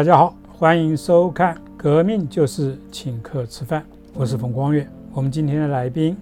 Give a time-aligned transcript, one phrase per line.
[0.00, 3.82] 大家好，欢迎收看《革命就是请客吃饭》，
[4.14, 4.90] 我是冯光远。
[5.12, 6.16] 我们今天的来宾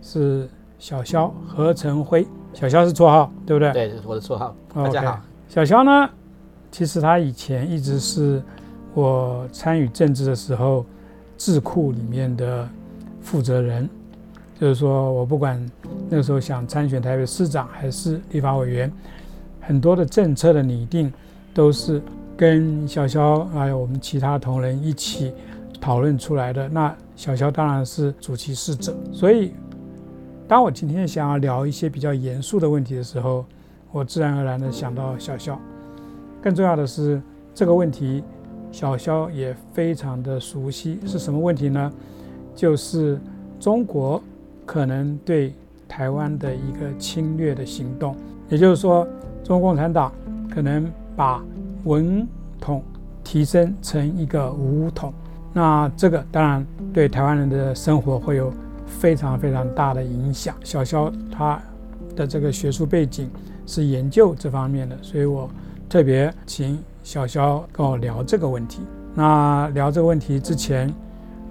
[0.00, 0.48] 是
[0.78, 3.72] 小肖何成辉，小肖是绰号，对不对？
[3.74, 4.56] 对，我的绰号。
[4.74, 5.20] 大家好。
[5.50, 6.08] 小肖呢，
[6.70, 8.42] 其实他以前一直是
[8.94, 10.86] 我参与政治的时候
[11.36, 12.66] 智库里面的
[13.20, 13.86] 负责人，
[14.58, 15.62] 就是说我不管
[16.08, 18.90] 那个时候想参选台北市长还是立法委员，
[19.60, 21.12] 很多的政策的拟定
[21.52, 22.00] 都是。
[22.40, 25.30] 跟小肖还有我们其他同仁一起
[25.78, 26.66] 讨论出来的。
[26.70, 29.52] 那小肖当然是主其事者，所以
[30.48, 33.44] 当我今天想要聊一些比较严肃的问题的时候，
[33.92, 35.60] 我自然而然的想到小肖。
[36.40, 37.20] 更重要的是，
[37.52, 38.24] 这个问题
[38.72, 40.98] 小肖也非常的熟悉。
[41.04, 41.92] 是什么问题呢？
[42.54, 43.20] 就是
[43.58, 44.22] 中国
[44.64, 45.52] 可能对
[45.86, 48.16] 台湾的一个侵略的行动，
[48.48, 49.06] 也就是说，
[49.44, 50.10] 中国共产党
[50.50, 51.44] 可能把
[51.84, 52.26] 文
[52.60, 52.82] 统
[53.22, 55.12] 提升成一个武统，
[55.52, 58.52] 那这个当然对台湾人的生活会有
[58.86, 60.54] 非常非常大的影响。
[60.64, 61.60] 小肖他
[62.14, 63.30] 的这个学术背景
[63.66, 65.48] 是研究这方面的，所以我
[65.88, 68.80] 特别请小肖跟我聊这个问题。
[69.14, 70.92] 那聊这个问题之前，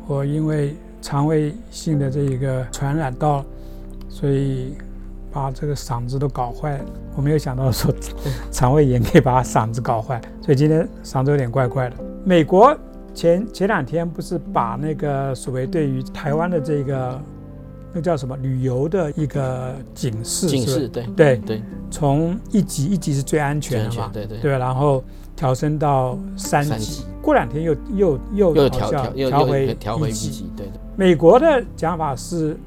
[0.07, 3.45] 我因为肠胃性的这一个传染到，
[4.09, 4.73] 所以。
[5.31, 6.85] 把这个嗓子都搞坏了，
[7.15, 7.93] 我没有想到说
[8.51, 11.95] 肠胃炎可以把嗓子搞坏，所以今天嗓子有点怪怪的。
[12.25, 12.75] 美国
[13.13, 17.21] 前前两天不是把那个所谓对于台湾的这个
[17.93, 25.03] 那叫什么旅游的一个警示，警示对对对，从一级一级是最安全的嘛，对对对，然后
[25.35, 30.73] 调升到三级，过两天又又又又调调调回调回一级，对的。
[30.95, 32.57] 美国的讲法是。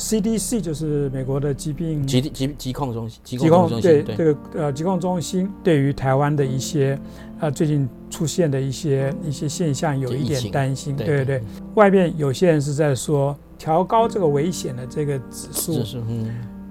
[0.00, 6.98] CDC 就是美国的疾病疾疾疾控中心，疾控中心对这个呃疾控中心对于台湾的一些
[7.38, 11.42] 呃最近出现的一些一些现象有一点担心，对对对。
[11.74, 16.30] 外面有些人是在说调高这个危险的这个指数，嗯，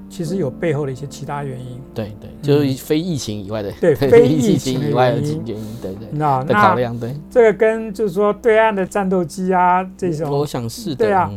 [0.09, 5.43] 其实有背后的一些其他原因，对对，就是非疫情以外的，对 非疫情以外的原因，
[5.79, 6.07] 对对。
[6.11, 11.31] 那那考量对这个跟就是说对岸的战斗机啊这种，我想是的，对啊。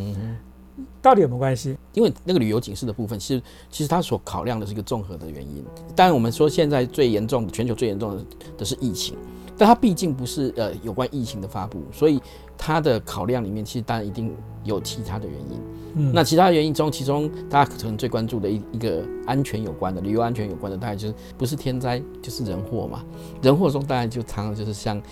[1.02, 1.76] 到底有没有关系？
[1.92, 5.64] 因为那个旅游警示的部分，其实其实它所考量的是一个综合的原因。
[5.96, 8.24] 当然，我们说现在最严重、全球最严重的
[8.58, 9.16] 的是疫情，
[9.58, 12.20] 但它毕竟不是呃有关疫情的发布，所以
[12.56, 14.32] 它的考量里面其实当然一定
[14.62, 15.60] 有其他的原因。
[15.94, 23.04] 嗯，那其他原因中，其中大家可能最关注的一一个安全有关的、旅游安全有关的，大概就是不是天灾就是人祸嘛。
[23.42, 25.02] 人祸中当然就常常就是像。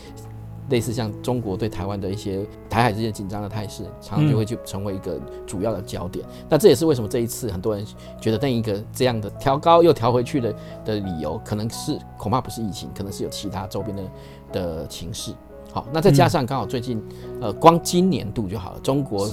[0.71, 6.25] 类似像中国对台湾的一些台海之间紧张的态势，常常就会就成为一个主要的焦点。
[6.49, 7.85] 那这也是为什么这一次很多人
[8.21, 10.55] 觉得那一个这样的调高又调回去的
[10.85, 14.03] 的理由，可能是恐怕不是疫情，可能是有其他周边的
[14.53, 15.33] 的情势。
[15.73, 17.03] 好，那再加上刚好最近，
[17.41, 19.29] 呃，光今年度就好了，中国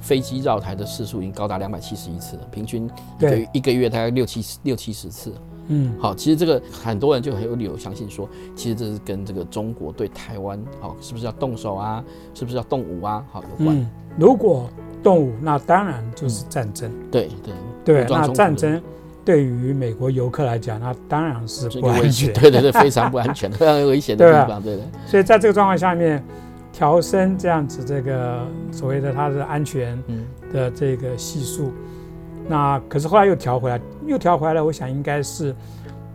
[0.00, 5.32] 飞机绕台的次数已经高达两百七十一次了，平均一个一个月大概六七六七十次。
[5.68, 12.02] 嗯，好，其实这个很多人就很有理由相信说，其实这是跟这个中国对台湾，好，是不是要动手啊？
[12.34, 13.24] 是不是要动武啊？
[13.30, 13.90] 好，有关。
[14.16, 14.68] 如果
[15.02, 16.90] 动武，那当然就是战争。
[17.10, 18.80] 对对对，那战争
[19.24, 22.32] 对于美国游客来讲，那当然是不安全。
[22.32, 24.62] 对对对，非常不安全， 非常危险的地方。
[24.62, 24.84] 对对。
[25.06, 26.24] 所以在这个状况下面，
[26.72, 28.40] 调升这样子这个
[28.72, 30.02] 所谓的它的安全
[30.52, 31.72] 的这个系数。
[32.48, 35.54] 那可是后来又调回来，又调回来，我想应该是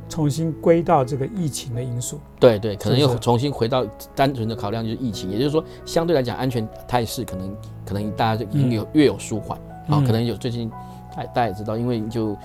[0.09, 2.19] 重新归到这个疫情的因素。
[2.39, 3.85] 对对，可能又重新回到
[4.15, 7.55] 单纯的考量就是疫情，也就是说相对来讲安全态势可能
[7.85, 9.57] 可能大家就已经有越有舒缓。
[9.87, 10.71] 啊，可能有最近
[11.15, 12.35] 大大家也知道，因为就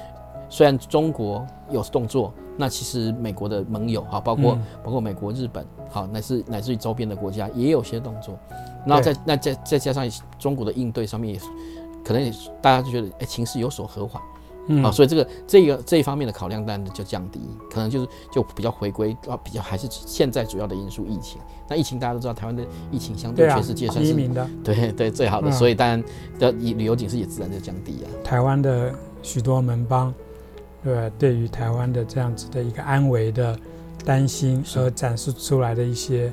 [0.51, 8.39] 虽然中国有动作，那其实美国的盟友哈，包括包括美国、日本，好乃至乃至于周边的国家也有些动作，
[8.85, 10.07] 那再那再再加上
[10.39, 11.41] 中国的应对上面也。
[12.09, 12.33] 可能
[12.63, 14.23] 大家就觉得，哎，情势有所和缓，
[14.69, 17.39] 嗯，啊，所以这个这个这一方面的考量当然就降低，
[17.71, 21.39] 可能就是就比较回归啊，比较还是现在主要的因素疫情。
[21.69, 24.15] 那疫情大家都知道，台湾的疫情相对全世界算是
[24.65, 26.03] 对对最好的，所以当然
[26.39, 28.09] 的旅游警示也自然就降低了。
[28.25, 28.91] 台湾的
[29.23, 30.15] 许多门邦，
[30.83, 33.55] 对对于台湾的这样子的一个安危的
[34.03, 36.33] 担心而展示出来的一些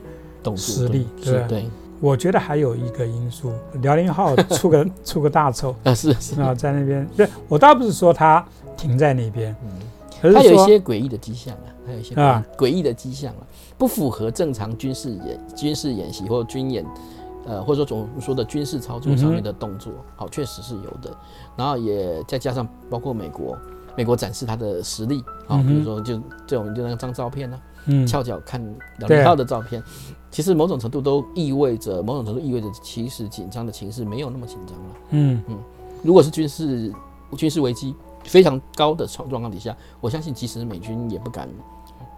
[0.56, 1.66] 实力，对对。
[2.02, 3.52] 我觉得还有一个因素，
[3.82, 6.42] 辽宁号 出个出个大丑啊，是是。
[6.42, 8.46] 啊，在那边，对我倒不是说它
[8.76, 12.46] 停在那边，嗯，它有一些诡异的迹象啊，还有一些啊。
[12.58, 13.42] 诡异的迹象啊，
[13.78, 16.86] 不符合正常军事演军事演习或军演，
[17.46, 21.16] 呃，或者说总说的军事操作上面的动作，好，确实是有的。
[21.56, 23.58] 然后也再加上包括美国，
[23.96, 28.62] 美国展示它的实力啊，比如说就这种就那张照片呢，嗯，翘脚看
[29.00, 29.82] 辽宁号的照片，
[30.32, 34.96] 其实某种程度都意味着某种程度意味着，其实紧张的情势没有那么紧张了。
[35.12, 35.42] 嗯。
[35.48, 35.58] 嗯。
[36.04, 36.94] 如果是军事
[37.38, 41.50] 军事危机非常高的状状况底下，我相信即使是美军也不敢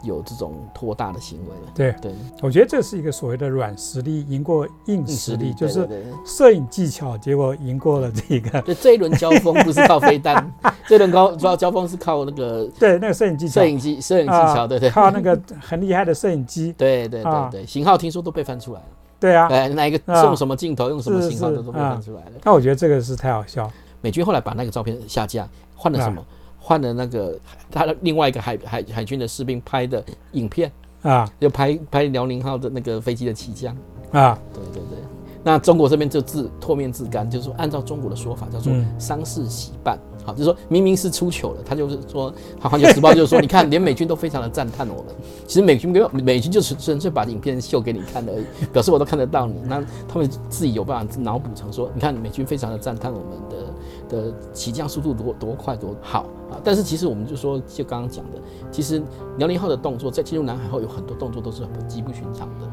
[0.03, 1.71] 有这种拖大的行为了。
[1.73, 10.51] 对，对，我觉得这是一个所谓的软实力赢过硬硬实力，就是对对对摄影技巧，结果赢过了这个对这一轮交锋不是靠飞弹，
[10.87, 13.61] 这一轮高主要交锋是靠那个对那个摄影技巧。
[13.61, 14.89] 摄，影机摄影技巧，啊对对。
[14.89, 18.85] 靠那个很厉害的摄影机，对对啊对对，型号听说都被翻出来了，
[19.19, 20.23] 对啊，哎，哪一个啊。
[20.25, 22.31] 用什么镜头用什么型号的都都被啊翻出来了。
[22.43, 23.69] 那我觉得这个是太好笑，
[24.01, 26.11] 美军后来把那个照片下架，换了什啊。
[26.11, 26.25] 么？
[26.59, 27.37] 换了那个
[27.71, 30.71] 他的另外一个海海海军的士兵拍的影片，
[31.01, 31.29] 啊。
[31.39, 33.75] 就拍拍辽宁号的那个飞机的起降。
[34.11, 34.97] 啊，对对对，
[35.43, 38.87] 那中国这边就自唾面自干，就是说按照中国的说法叫做嗯。
[38.97, 45.13] 丧事喜办，好，就是说明明是出糗了，他就是说，好，《环球时报》就是说，你看连美军都非常的赞叹我们，
[45.45, 53.73] 其实美军没有，美军就是纯粹把影片秀给你看而已， 表示我都看得到你，那他们自己有办法脑补成说，你看美军非常的赞叹我们的
[54.09, 56.21] 的起降速度多多快多好
[56.51, 58.39] 啊，但是其实我们就说，就刚刚讲的，
[58.71, 59.01] 其实
[59.37, 62.69] 辽宁号的动作在进入南海后有很多动作都是很极不寻常的。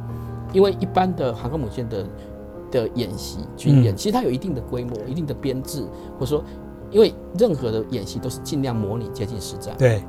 [0.52, 2.06] 因为一般的航空母舰的
[2.70, 5.82] 的演习军演，嗯其实它有一定的规模、一定的编制，
[6.18, 6.44] 或者说，
[6.92, 9.74] 因为任何的演习都是尽量模拟接近实战。
[9.76, 10.04] 对，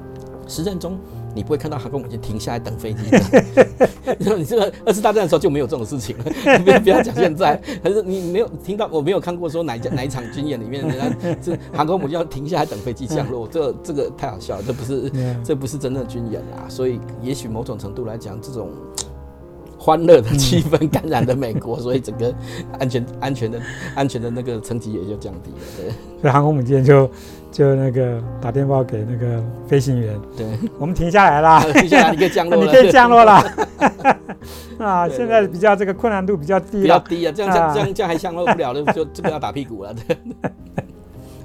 [0.47, 0.99] 实战中
[1.35, 3.09] 你不会看到航空母舰停下来等飞机。
[3.11, 4.35] 的。
[4.37, 6.23] 你这个二次大战的时候就没有这种事情了，
[6.63, 18.69] 不 要不要讲现在，还是你没有听到，我没有看过说哪一家 哪一场军演里面人家这航空母舰要停下来等飞机降落，这这个太好笑了，这不是嗯这不是真正的军演啦，所以也许某种程度来讲，这种
[19.85, 22.33] 欢乐的气氛感染了美国，所以整个
[22.79, 23.61] 安全安全的
[23.93, 25.57] 安全的那个层级也就降低了。
[25.77, 27.07] 对所以航空母舰就
[27.51, 30.43] 就那个打电话给那个飞行员，对
[30.79, 33.43] 我们停下来啦， 停，下来你可以降落了，你可以降落了。
[34.79, 39.93] 啊，现在比较这个困难度比较低，比较低啊，这样这样啊这样这样还降落不了的，就这个要打屁股了。
[39.93, 40.17] 对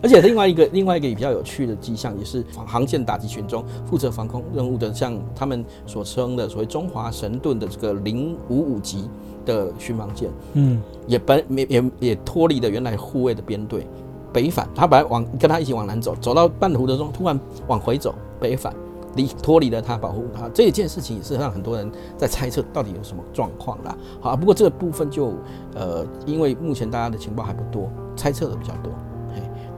[0.02, 9.08] 而且另外一个另外一个比较有趣的迹象，也是航舰打击群中负责防空任务的，像他们所称的所谓中华神盾的这个零五五级
[9.44, 13.86] 的巡防舰，嗯也本也也也脱离了原来护卫的编队，
[14.32, 14.68] 北返。
[14.74, 18.74] 他本来往跟他一起往南走，走到半途的中突然往回走，北返，
[19.16, 20.48] 离脱离了他，保护他。
[20.50, 23.96] 这一件事情也是让很多人在猜测到底有什么状况啦。
[24.20, 25.34] 好，不过这个部分就
[25.74, 29.09] 呃，因为目前大家的情报还不多，猜测的比较多，嘿，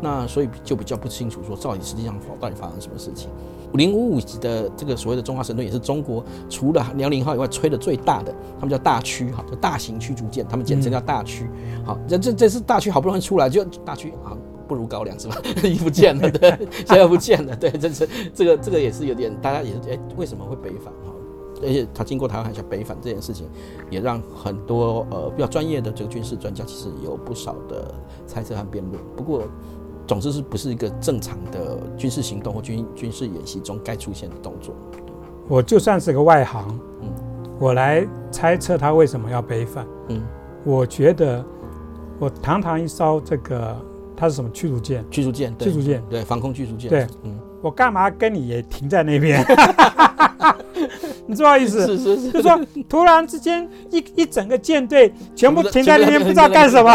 [0.02, 3.31] 那所以就比较不清楚说到底实际上到底发生什么事情。
[3.75, 11.49] 零五五级的这个所谓的中华神盾，也是中国除了辽宁号以外吹的最大的，他们叫大驱，哈，叫大型驱逐舰，他们简称叫大驱。
[11.82, 14.37] 好，这这这次大驱好不容易出来，就大驱啊，
[14.69, 15.37] 不如高粱是吧？
[15.64, 16.50] 已不见了，对，
[16.87, 21.14] 现在不见了，对，这是这个这个也是有点，大家也是哎，为什么会北返哈？
[21.62, 23.49] 而且他经过台湾海峡北返这件事情，
[23.88, 27.94] 也让很多呃比较专业的这个军事专家其实有不少的
[28.26, 29.00] 猜测和辩论。
[29.16, 29.44] 不过，
[30.06, 34.75] 总之是不是一个正常的军事行动或军军事演习中该出现的动作？
[35.49, 37.09] 我就算是个外行，嗯。
[37.59, 39.87] 我来猜测他为什么要背反。
[40.09, 40.21] 嗯，
[40.64, 41.44] 我觉得
[42.18, 43.76] 我堂堂一艘这个，
[44.16, 45.04] 它是什么驱逐舰？
[45.11, 45.68] 驱逐舰，对。
[45.68, 49.42] 驱逐舰，对，防空驱逐舰，对，嗯，我干嘛跟你也停在那边？
[51.26, 51.87] 你知道意思？
[51.87, 56.92] 是是是，就是说，突然之间一一整个舰队全部停在那边，不知道干什么。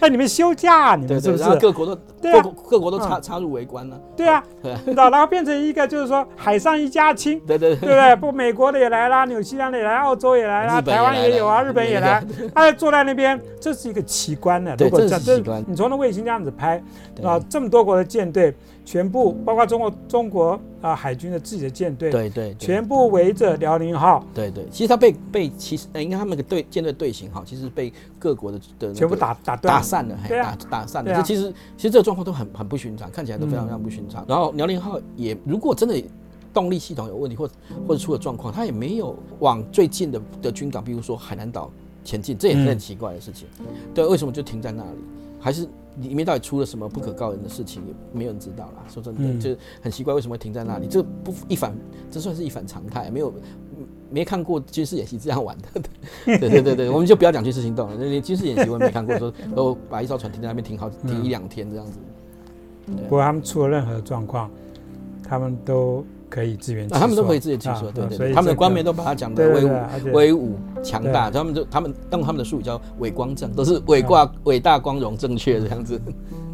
[0.00, 1.44] 那 你们休假，你们是不是？
[1.58, 8.16] 各国都对啊各国都插嗯插入围观了，对啊，你知道， 然后变成一个就是说海上一家亲，对对对不对？
[8.16, 12.24] 不，美国的也来啦，纽西兰的也来，澳洲也来啦，台湾也有啊，日本也来，
[12.54, 14.74] 他坐在那边，这是一个奇观呢。
[14.76, 16.82] 对这是奇观你从那卫星这样子拍
[17.22, 18.52] 啊，这么多国的舰队，
[18.88, 29.74] 全部包括中国中国啊海军的自己的舰队，对对，对全部围着辽宁号，对对，其实他被被其实呃应该他们的队舰队队形哈，其实被各国的的那全部打打断。
[29.74, 31.14] 打散了，打打散了。
[31.14, 34.24] 这其实其实这个状况都很很不寻常，看起来都非常嗯非常不寻常。
[34.26, 36.02] 然后辽宁号也如果真的
[36.54, 37.46] 动力系统有问题，或
[37.86, 41.70] 或者出了状况，它也没有往最近的的军港，比如说海南岛
[42.02, 43.46] 前进，这也是很嗯奇怪的事情。
[43.92, 44.98] 对，为什么就停在那里？
[45.38, 45.68] 还是
[46.00, 48.84] 里面到底出了什么不可告人的事情，也没有人知道啦。
[48.88, 50.86] 说真的，嗯就很奇怪，为什么会停在那里？
[50.88, 51.76] 这不一反，
[52.10, 53.32] 这算是一反常态，没有。
[54.10, 55.82] 没看过军事演习这样玩的，
[56.24, 57.96] 对对对对，我们就不要讲军事行动了。
[57.96, 61.98] 连军事演习我也没看过，说哦把一艘船停在那边停好停一两天这样子。
[62.86, 64.50] 不过他们出了任何状况，
[65.22, 68.16] 他们都可以自圆其啊，他们都可以自己起啊说，对对。
[68.16, 69.70] 所他们的这个官媒都把它讲的威武、
[70.12, 76.00] 威武、强大，他们就他们用他们的术语叫伟光正，都是伟挂、伟大、光荣、正确这样子。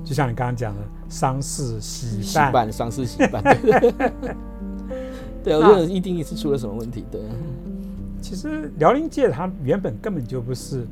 [0.04, 3.82] 就像你刚刚讲的丧事喜喜办，办丧事喜办，对
[5.42, 7.20] 对，我觉得一定是出了什么问题，对，
[8.20, 10.86] 其实辽宁舰它原本根本就不是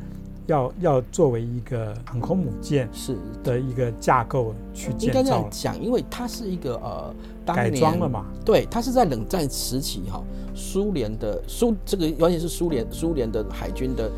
[0.47, 8.27] 要要作为一个航空母舰是的一个架构去应该这建造了，样讲，因为它是一个呃，当改装了嘛。
[8.45, 10.23] 对，它是在冷战时期哈，
[10.55, 14.11] 苏联的苏这个完全是苏联苏联的海军的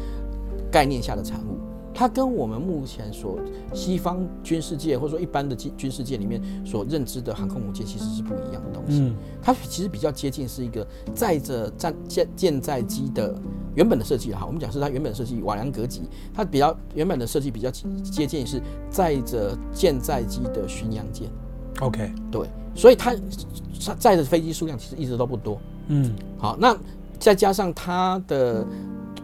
[0.71, 1.59] 概念下的产物。
[1.97, 3.39] 它跟我们目前所
[3.73, 8.99] 西方军事界或者说一般的军军事界里面所认知的航空母舰其实是不一样的东西。
[8.99, 13.41] 嗯它其实比较接近是一个载着战舰舰载机的
[13.77, 16.03] 原本的设计哈，我们讲是它原本设计瓦良格级，
[16.33, 21.29] 它比较原本的设计比较接近是载着舰载机的巡洋舰。
[21.85, 23.15] ，OK，对，所以它
[23.85, 25.59] 它载的飞机数量其实一直都不多。
[25.89, 26.77] 嗯好，那
[27.19, 28.67] 再加上它的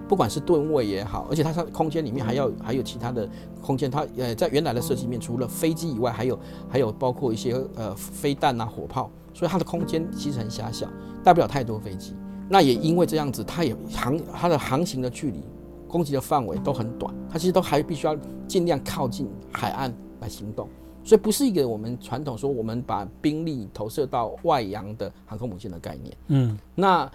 [0.06, 3.28] 不管是吨位也好，而且它上空间里面还要还有其他的
[3.62, 6.38] 空间，它呃在原来的设计面，除了飞机以外，还有
[6.68, 10.86] 还有包括一些呃飞弹啊、火炮，所以它的空间其实很狭小，
[11.24, 12.14] 带不了太多飞机。
[12.48, 15.42] 那也因为这样子，它也航它的航行的距离、
[15.86, 18.16] 攻击的范围都很短，它其实都还必须要
[18.48, 20.68] 尽量靠近海岸来行动。
[21.04, 26.16] 所以不是一个我们传统说我们把兵力投射到外洋的航空母舰的概念。
[26.28, 27.10] 嗯那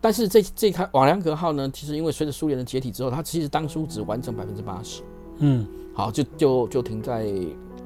[0.00, 5.02] 但是这这台瓦良格号呢，其实因为随着苏联的解体之后，它其实当初只完成百分之八十，
[5.38, 7.30] 嗯好就就就停在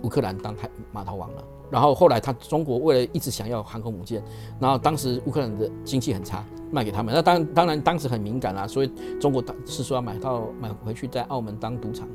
[0.03, 1.45] 乌克兰当海码头王了。
[1.71, 4.23] 然后后来他中国为了一直想要航空母舰，
[4.61, 7.13] 然后当时乌克兰的经济很差，卖给他们。
[7.13, 12.15] 那当当然当时很敏感啦，所以中国当是说要买到买回去在澳门当赌场嘛。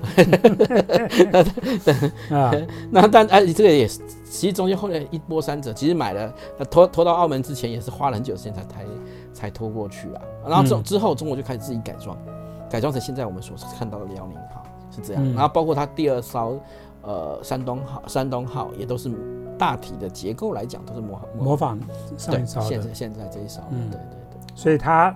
[2.30, 2.52] 啊，
[2.90, 8.86] 那但哎，这个也是，其实中间后来一波三折，其实买了那拖拖到澳门之前也是花了很久时间才才
[9.32, 10.22] 才拖过去啊。
[10.46, 12.16] 然后之之后中国就开始自己改装，
[12.70, 15.22] 改装成现在我们所看到的辽宁号是这样。
[15.24, 15.34] 嗯。
[15.34, 16.58] 然后包括它第二艘
[17.02, 19.10] 呃山东号，山东号也都是
[19.58, 21.78] 大体的结构来讲都是模模模仿
[22.16, 23.90] 上对一艘现在，现在这一艘，嗯。
[23.90, 24.56] 对对对。
[24.56, 25.14] 所以它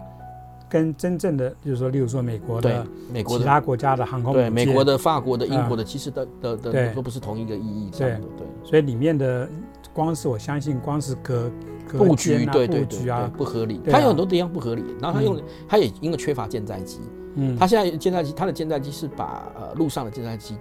[0.75, 8.45] 跟真正的，就是说，例如说美国的其美国的他国家的航空母舰，对美国的、法国的、英啊国的，其实的的对的都不是同一个意义上的，对。
[8.64, 9.49] 所以里面的
[9.93, 11.49] 光是我相信，光是隔
[11.87, 14.83] 隔布局对对布局啊，不合理，它有很多地方不合理。
[15.00, 16.99] 然后它用它也因为缺乏舰载机，
[17.37, 20.57] 嗯，它现在舰载机它的舰载机是把呃陆上的舰载机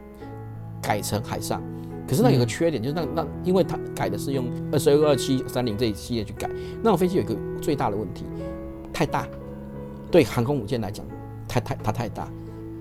[0.79, 1.59] 改成海上，
[2.07, 6.47] 可是那有个嗯缺点就是那那因为它改的是用二十二二七三零这一系列去改，
[6.83, 8.25] 那种飞机有一个最大的问题，
[8.93, 9.27] 太大，
[10.13, 11.03] 对航空母舰来讲
[11.47, 12.27] 太太它太大。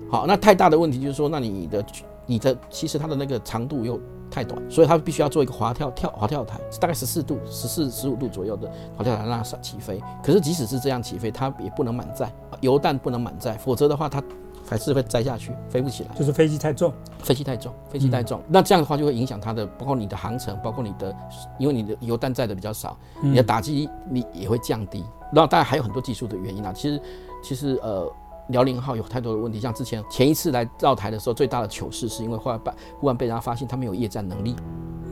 [0.07, 1.83] 好，那太大的问题就是说，那你的
[2.27, 3.99] 你的其实它的那个长度又
[4.29, 9.99] 太短，所以它必须要做一个滑跳跳滑跳台，大概十四度、十四十五度左右的滑跳台让它起飞。
[10.23, 14.21] 可是即使是这样起飞，它也不能满载，油弹不能满载，否则的话它
[14.69, 16.13] 还是会栽下去，飞不起来。
[16.13, 21.15] 就是飞机太重，飞机太重，飞机太重，那这样的话就会影响它的，包括你的航程，包括你的，
[21.57, 25.03] 因为你的油弹载的比较少，你的嗯打击力也会降低。
[25.33, 26.71] 然后当然还有很多技术的原因啊。
[26.73, 27.01] 其实
[27.41, 28.11] 其实呃，
[28.49, 34.55] 辽宁号有太多的问题，像之前前一次来绕台的时候，最大的糗事是因为后来被忽然被人家发现他们有夜战能力，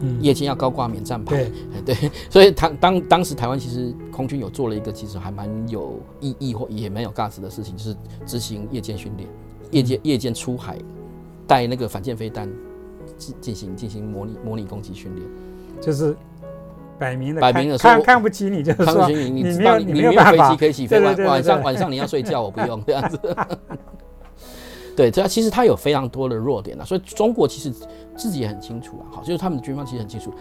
[0.02, 1.46] 嗯，夜间要高挂免战牌，
[1.84, 9.30] 对， 对，所以他当当时台湾其实空军有做了一个其实还蛮有意义或也蛮有价值的事情，就是执行夜间训练，
[9.72, 10.78] 夜间夜间出海
[11.48, 12.50] 带那个反舰飞弹
[13.18, 15.28] 进进行进行模拟模拟攻击训练。
[15.82, 16.16] 就是
[17.02, 23.20] 摆明了摆明了看看不起你，就是说你你知道你没有你没没有飞机可以起飞，晚晚上晚上你要睡觉，我不用这样子。
[24.96, 27.74] 对，这其实它有非常多的弱点啊，所以中国其实
[28.16, 30.32] 自己也很清楚啊，好，就是他们的军方其实很清楚，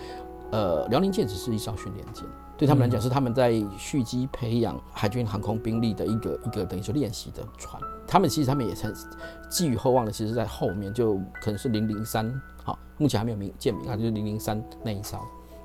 [0.50, 2.26] 呃，辽宁舰只是一艘训练舰，
[2.58, 7.80] 对他们来讲是他们在蓄积培养海军航空兵力的一个一个等于说练习的船。
[8.06, 8.92] 他们其实他们也曾
[9.48, 12.30] 寄予厚望的，其实在后面就可能是零零三，
[12.62, 15.16] 好，目前还没有名舰名啊，就是零零三那一艘。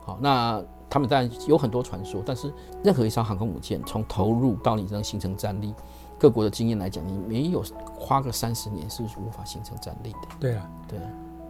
[0.06, 5.74] 好，那他们当然有很多传说，但是任何一艘航空母舰从投入到你能形成战力，
[6.18, 7.64] 各国的经验来讲，你没有
[7.94, 10.20] 花个三十年是无法形成战力的。
[10.40, 11.06] 对啊，对啊，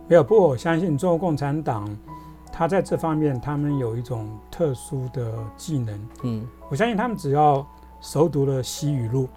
[0.08, 0.24] 没有。
[0.24, 1.88] 不过我相信中国共产党，
[2.52, 6.10] 他在这方面他们有一种特殊的技能。
[6.24, 7.66] 嗯，我相信他们只要
[8.06, 9.28] 熟读了西语录。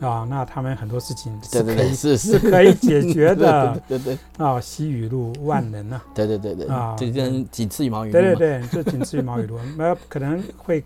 [0.00, 2.38] 啊，那他们很多事情是可以是是。
[2.38, 3.80] 可以解决的。
[3.86, 4.60] 对对啊。
[4.60, 6.96] 西语录万能啊，对对对对啊。
[6.98, 10.82] 对，这跟仅次于毛语录对对，对，就仅次于毛语录，那 可能会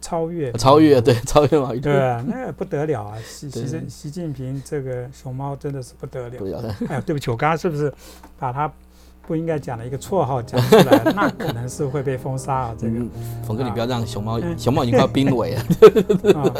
[0.00, 3.16] 超越超越对超越毛语录，对啊，那不得了啊！
[3.24, 6.74] 习习习习近平这个熊猫真的是不得了。
[6.88, 7.92] 哎呀，对不起，我刚刚是不是
[8.38, 8.72] 把它
[9.28, 12.74] 不应该讲的一个绰号讲出来， 那可能是会被封杀啊。
[12.78, 12.94] 这个，
[13.46, 15.60] 冯哥，你不要让熊猫，嗯熊猫已经快要濒危了。
[16.32, 16.50] 啊，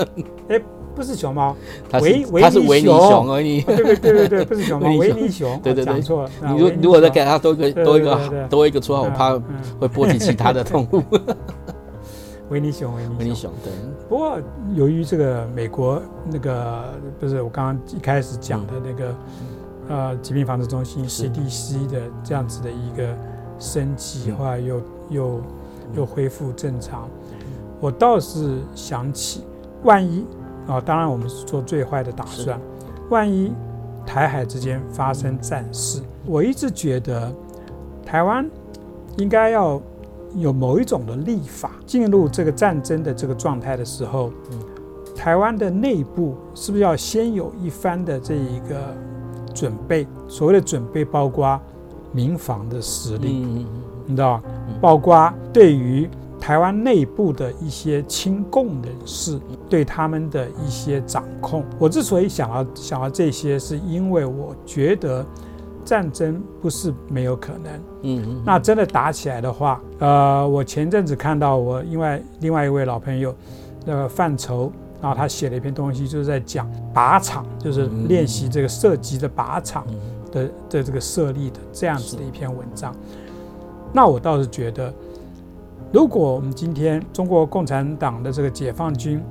[0.51, 0.61] 哎，
[0.95, 1.57] 不是熊猫，
[1.89, 3.63] 它维是它是维尼熊熊而已。
[3.63, 6.31] 哦对对对对对，不是熊猫，维维尼尼熊，对对对我讲错了。
[6.43, 9.33] 啊你如如果再给它多一个多一个多一个绰号，我怕
[9.81, 11.03] 会波及其他的动物。
[12.51, 13.19] 维尼熊，维尼熊。
[13.19, 13.73] 维尼熊，对，
[14.09, 14.39] 不过，
[14.75, 16.85] 由于这个美国那个
[17.19, 19.15] 不是我刚刚一开始讲的那个、
[19.89, 23.17] 呃疾病防治中心 CDC 的这样子的一个
[23.59, 25.41] 升级，嗯后来又又
[25.95, 27.09] 又恢复正常，
[27.81, 29.45] 我倒是想起，
[29.83, 30.25] 万一
[30.67, 32.61] 啊，当然我们是做最坏的打算，
[33.11, 33.53] 万一
[34.07, 37.33] 台海之间发生战事，我一直觉得
[38.05, 38.49] 台湾
[39.17, 39.81] 应该要
[40.37, 44.59] 有某一种的立法，进入这个战争的这个状态的时候，嗯。
[45.17, 48.95] 台湾的内部是不是要先有一番的这一个
[49.49, 50.07] 准备？
[50.29, 51.61] 所谓的准备，包括
[52.13, 53.67] 民防的实力，嗯，
[54.07, 54.81] 你知道吗嗯？
[54.81, 56.09] 包括对于
[56.41, 61.65] 台湾内部的一些亲共人士对他们的一些掌控。
[61.79, 65.27] 我之所以想要想要这些，是因为我觉得
[65.85, 67.73] 战争不是没有可能。
[68.03, 73.35] 嗯嗯，那真的打起来的话，呃，我前阵子看到我另外另外一位老朋友，
[73.85, 79.95] 那个范畴，然后他写了一篇东西，就是在讲靶场，就是练习这个射击的靶场嗯
[80.33, 82.95] 的的这个设立的这样子的一篇文章。
[83.93, 84.93] 那我倒是觉得，
[85.93, 89.23] 如果我们今天中国共产党的这个解放军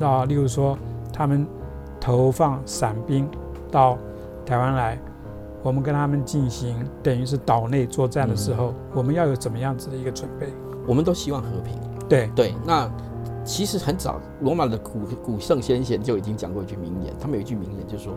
[0.00, 0.76] 啊，例如说
[1.12, 1.46] 他们
[2.00, 3.28] 投放伞兵
[3.70, 3.96] 到
[4.44, 4.98] 台湾来，
[5.62, 10.48] 我们跟他们进行等于是岛内作战的时候，我们要有怎么样子的一个准备？
[10.86, 11.78] 我们都希望和平。
[12.08, 12.90] 对，对，那
[13.44, 18.14] 其实很早，罗马的古古圣先贤就已经讲过一句名言，他们有一句名言就是说：“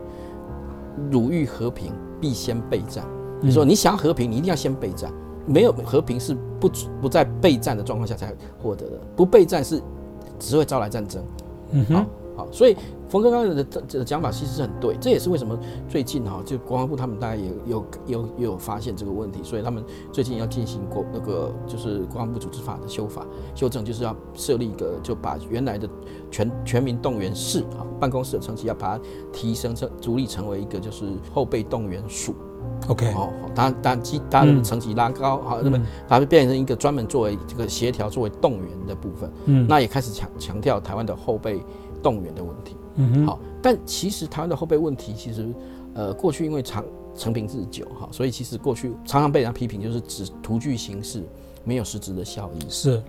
[1.12, 3.06] 汝欲和平，必先备战。”
[3.42, 5.12] 你说你想要和平，你一定要先备战。
[5.46, 6.70] 没有和平是不
[7.02, 9.82] 不在备战的状况下才获得的，不备战是
[10.40, 11.22] 只会招来战争。
[11.22, 11.28] 好
[11.72, 12.06] 嗯哼，
[12.38, 12.78] 好，所以
[13.14, 15.56] 冯哥刚才的的的讲法其实是很对，这也是为什么
[15.88, 23.24] 最近哈，就国防部他们大概也有有有有发现这个问题，所以他们最近要进行国那个就是国防部组织法的修法
[23.54, 25.88] 修正，就是要设立一个就把原来的
[26.32, 32.34] 全全民动员室啊办公室的层级要把它提升成独立成为一个就是后备动员署。
[32.88, 35.86] OK，哦，当然当然基当然嗯层级拉高好，那么嗯。
[36.10, 39.32] 它会变成一个专门作为这个协调作为动员的部分。
[39.46, 39.68] 嗯。
[39.70, 41.64] 那也开始强强调台湾的后备
[42.04, 42.76] 动员的问题。
[42.96, 45.52] 嗯哼，好，但其实台湾的后备问题，其实
[45.96, 46.86] 呃过去因为长
[47.16, 51.24] 成平日久哈，所以其实过去常常被人家批评，就是只图具形式，
[51.64, 52.70] 没有实质的效益。
[52.70, 53.02] 是，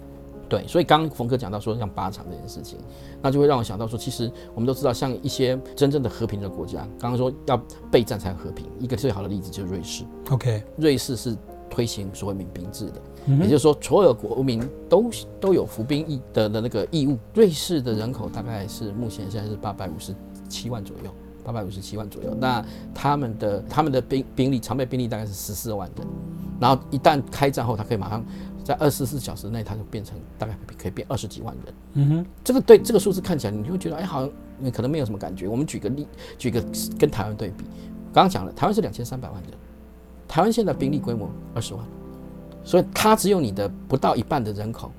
[0.49, 2.79] 对，所以刚刚冯哥讲到说像靶场这件事情，
[3.21, 7.57] 那就会让我想到说，其实我们都知道，像一些真正的和平的国家，刚刚说要
[7.91, 10.05] 备战才和平，一个最好的例子就是瑞士。
[10.31, 11.37] OK，瑞士是
[11.69, 15.11] 推行所谓民兵制的，嗯也就是说，所有国民都
[15.41, 17.19] 都有服兵役的的那个义务。
[17.35, 20.15] 瑞士的人口大概是目前现在是八百五十
[20.49, 21.11] 七万左右，
[21.43, 22.35] 八百五十七万左右。
[22.39, 26.07] 那他们的他们的兵兵力常备兵力大概是十四万人，
[26.61, 28.25] 然后一旦开战后，他可以马上
[28.63, 31.75] 在二十四小时内，他就变成大概可以变二十几万人。
[31.95, 35.49] 嗯哼，这个对这个数字看起来，你就会觉得，哎，好像你可能没有什么感觉。
[35.49, 36.07] 我们举个例，
[36.37, 36.63] 举个
[36.99, 37.65] 跟台湾对比，
[38.13, 39.53] 刚刚讲了，台湾是两千三百万人，
[40.29, 41.85] 台湾现在兵力规模二十万，
[42.65, 44.91] 所以它只有你的不到一半的人口，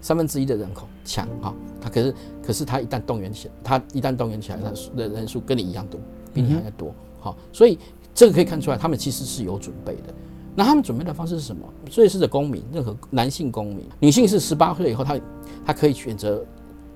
[0.00, 2.14] 三分之一的人口强哈、它可是
[2.46, 5.98] 可是它一旦动员起来，它一旦动员起来，它的人数跟你一样多，
[6.32, 6.94] 比你还要多。
[7.18, 7.78] 好、所以
[8.14, 10.14] 这个可以看出来，他们其实是有准备的。
[10.54, 11.66] 那他们准备的方式是什么？
[11.96, 15.18] 瑞士的公民，任何男性公民，女性是十八岁以后，他
[15.66, 16.44] 他可以选择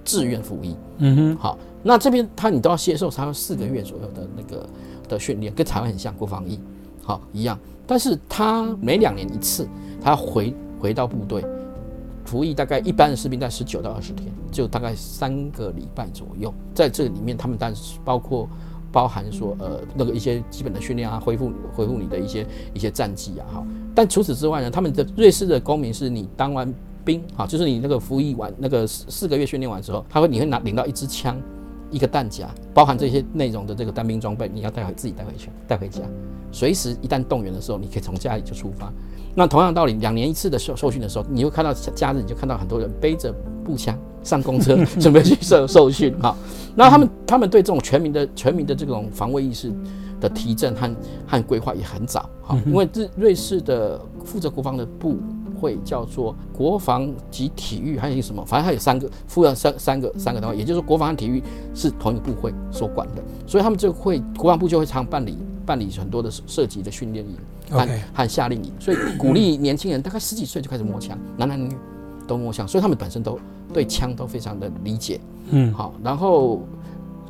[0.04, 0.76] 自愿服役。
[0.98, 4.68] 嗯哼，好，那这边他你都要接受差不多四个月左右的那个
[5.08, 6.60] 的训练，跟台湾很像，国防役，
[7.08, 7.58] 好一样。
[7.86, 9.66] 但是他每两年一次，
[9.98, 11.42] 他回回到部队
[12.26, 16.52] 服役，大概一般的士兵在十九到二十天，就大概三个礼拜左右。
[16.74, 18.46] 在这里面，他们当然是包括
[18.92, 23.66] 包含说呃那个一些基本的训练啊，恢复恢复你的一些一些战绩啊，哈。
[23.94, 26.70] 但除此之外呢，他们的瑞士的公民是你当完
[27.06, 31.40] 兵啊，就是你那个服役完那个四四个月训练完之后，他会你会拿领到一支枪。
[31.90, 36.02] 一个弹夹，包含这些内容的这个单兵装备，你要带回自己带回去，带回家，
[36.50, 38.92] 随时一旦动员的时候，你可以从家里就出发。
[39.34, 43.32] 那同样道理，两年一次的受受训的时候，你会看到假日，你就看到很多人背着
[43.64, 46.34] 步枪上公车， 准备去受受训哈。
[46.74, 49.72] 那他们他们对这种全民的全民的这种防卫意识
[50.20, 50.90] 的提振和
[51.26, 55.18] 和规划也很早哈，因为日瑞士的负责国防的部
[55.60, 61.40] 会叫做国防及体育，还有一个什么，反正它有三个负责三三个三个单位，也就是说国防和体育
[61.74, 67.36] 是同一个部会所管的，所以他们就会国防部就会常办理办理很多的射击的训练营，
[67.70, 71.76] 和 OK 和夏令营，所以鼓励年轻人大概十几岁就开始摸枪， 男男女女
[72.26, 73.38] 都摸枪，所以他们本身都
[73.74, 75.20] 对枪都非常的理解。
[75.50, 75.70] 嗯。
[75.74, 76.62] 好，然后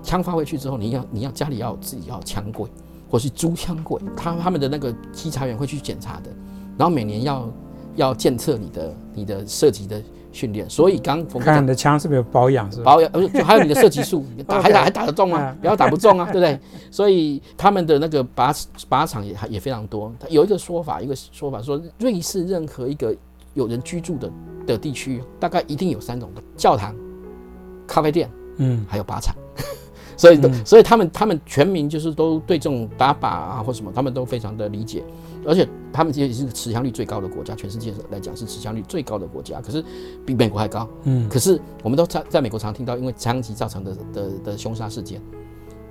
[0.05, 2.70] 枪发回去之后，你要你要家里要自己要枪柜，
[3.11, 6.31] 或是租枪柜，他他们的那个稽查员会去检查的，
[6.79, 7.51] 然后每年要
[7.96, 10.01] 要监测你的你的射击的
[10.38, 12.81] 训练，所以刚看你的枪是不是有保养是？
[12.83, 13.11] 保养，
[13.44, 15.59] 还有你的射击术， 打还打还打得中吗嗯？
[15.61, 16.59] 不要打不中啊， 对不对？
[16.90, 18.55] 所以他们的那个靶
[18.88, 20.12] 靶场也也非常多。
[20.29, 23.14] 有一个说法，一个说法说，瑞士任何一个
[23.55, 24.31] 有人居住的
[24.66, 26.94] 的地区，大概一定有三种的教堂、
[27.87, 29.35] 咖啡店，嗯还有靶场。
[30.16, 35.05] 所以，嗯所以他们他们全民就是都对这种打靶啊或什么，他们都非常的理解，
[35.46, 39.85] 而且他们也是持枪率最高的国家，全世界来讲是持枪率最高的国家，可是
[40.27, 40.88] 比美国还高。
[41.05, 45.20] 嗯可是我们都在在美国常听到，因为枪击造成的的的凶杀事件，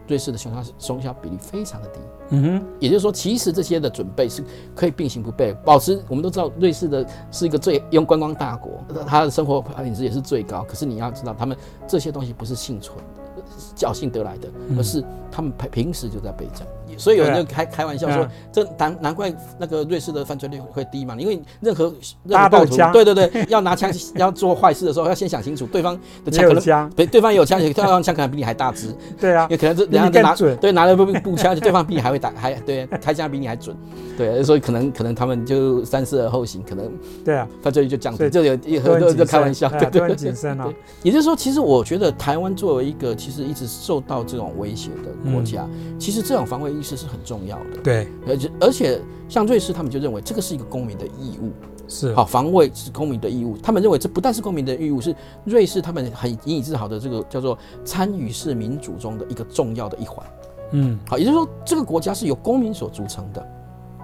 [0.08, 2.00] 瑞士的凶杀凶杀比例非常的低。
[2.30, 4.44] 嗯哼也就是说，其实这些的准备是
[4.76, 10.64] 可以并行不悖，保持我们都知道，瑞士的是一个最用观光大国，它的生活品质也是最高。
[10.68, 11.58] 可是你要知道，他们
[11.88, 13.44] 这些东西不是幸存的、
[13.78, 16.68] 侥幸得来的，而是他们平平时就在备战。
[16.98, 21.92] 所以有人就开开玩笑说嗯，这难难怪那个瑞士的犯罪率会低嘛，因为任何
[22.24, 29.48] 任何暴徒，对对对， 要拿枪要做坏事的时候，要先想清楚对方的枪可能有枪，对对方有枪，对方枪可能比你还大支，对啊。
[29.50, 33.76] 也，可能是人家拿对拿了步步枪，对方比你还会打，还对开枪比你还准，
[34.18, 36.92] 对，所以可能可能他们就三思而后行，可能
[37.24, 40.16] 对啊，犯罪率就降低，就有很谨有就开玩笑，对对。
[40.18, 40.68] 谨慎啊。
[41.04, 45.68] 也就是说，其实我觉得台湾作为一个其实一直受到这种威胁的国家，
[46.00, 47.82] 其实这种防卫意识是很重要的。
[47.84, 51.52] 对，而且而且像瑞士，他们就认为这个是一个公民的义务，
[51.88, 53.58] 是好，防卫是公民的义务。
[53.58, 60.26] 他们认为这不但是公民的义务，是瑞士他们很引以自豪的这个叫做参与式民主中的一个重要的一环。
[60.72, 63.46] 嗯好，也就是说，这个国家是由公民所组成的。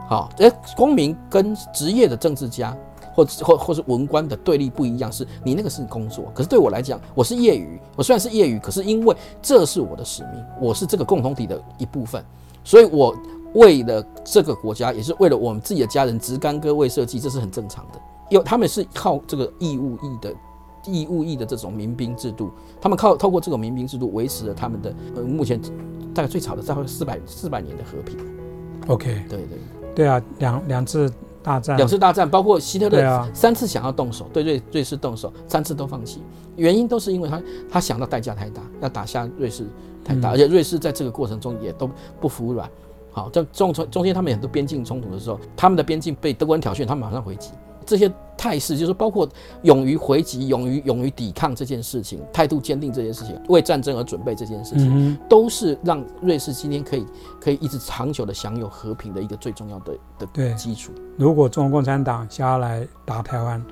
[0.07, 2.75] 好，而公民跟职业的政治家
[3.15, 7.79] 或或或是文官的对立不一样，是你那个是工作，可是对我来讲，我是业余。
[7.95, 12.23] 我虽然是业余，可是因为这是我的使命，我是这个共同体的一部分，
[12.63, 13.15] 所以我
[13.53, 18.01] 为了这个国家，也是为了我们自己的家人，执干戈为社稷，这是很正常的。
[18.29, 20.33] 因为他们是靠这个义务役的
[20.85, 22.49] 义务役的这种民兵制度，
[22.81, 25.61] 他们靠透过这种民兵制度维持了他们的呃目前
[26.13, 28.17] 大概最长的大概四百四百年的和平。
[28.87, 29.57] ，OK，对对，
[29.93, 31.11] 对啊，两两次
[31.43, 36.23] 大战，两次大战，包括希特勒三次想要动手，对瑞瑞士动手，三次都放弃，
[36.55, 39.67] 原因都是因为他他想到代价太大，要打下瑞士
[40.03, 41.89] 太大，嗯而且瑞士在这个过程中也都
[42.19, 42.69] 不服软。
[43.11, 47.51] 好，在中中中间他们有很多边境冲突的时候，他们的边境被德国人挑衅，他们马上回击。
[47.85, 49.27] 这些态势就是包括
[49.63, 57.05] 勇于回击、勇于勇于抵抗这件事情，态度坚定这件事情，为战争而准备这件事情，嗯都是让瑞士今天可以
[57.41, 60.93] 可以一直长久的享有和平的一个最重要的的对基础。
[61.17, 63.65] 如果中国共产党想要来打台湾，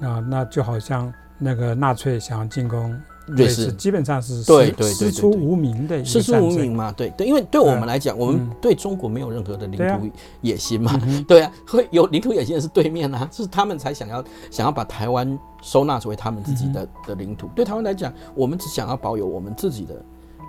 [0.00, 2.98] 啊，那就好像那个纳粹想要进攻
[3.36, 7.10] 瑞士基本上是师对对对对师出无名的师出无名嘛，对。
[7.16, 8.50] 对，因为对我们来讲，我们嗯。
[8.60, 10.08] 对中国没有任何的领土
[10.40, 17.48] 野心嘛， 对啊，会有领土野心的是对面啊，是他们才想要想要把台湾收纳成为他们自己的、的领土。
[17.54, 20.04] 对台湾来讲，我们只想要保有我们自己的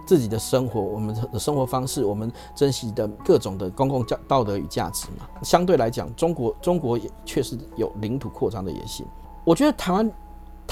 [0.06, 5.26] 自己的生活，我们的生活方式，我们珍惜的各种的公共价道德与价值嘛。
[5.42, 9.06] 相对来讲，中国中国也确实有领土扩张的野心。
[9.46, 10.10] 我觉得台湾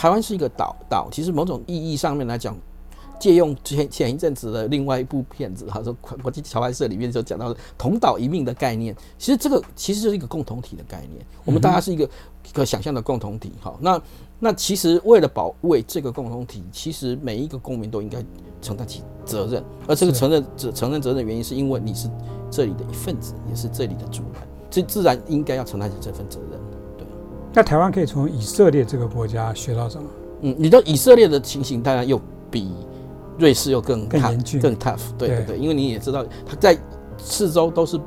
[0.01, 2.57] 台湾是一个岛岛，其实某种意义上面来讲。
[3.19, 13.51] 借用前前一阵子的另外一部片子，他说国国际桥牌社里面就讲到同岛一命的概念，其实这个其实就是一个共同体的概念，我们大家是一个一个想象的共同体。
[13.59, 14.01] 好，那
[14.39, 18.25] 那其实为了保卫这个共同体，其实每一个公民都应该
[18.59, 22.09] 承担起责任，而这个承认责承认责任的原因，是因为你是
[22.49, 26.59] 这里的一份子，也是这里的主人，这自然应该要承担起这份责任。
[27.53, 30.07] 那台湾可以从以色列这个国家学到什么？
[30.41, 32.71] 嗯，你知道以色列的情形当然又比
[33.37, 36.77] 瑞士又更更严峻更 tough，对对对对，因为你也知道他在
[37.17, 37.97] 四周都是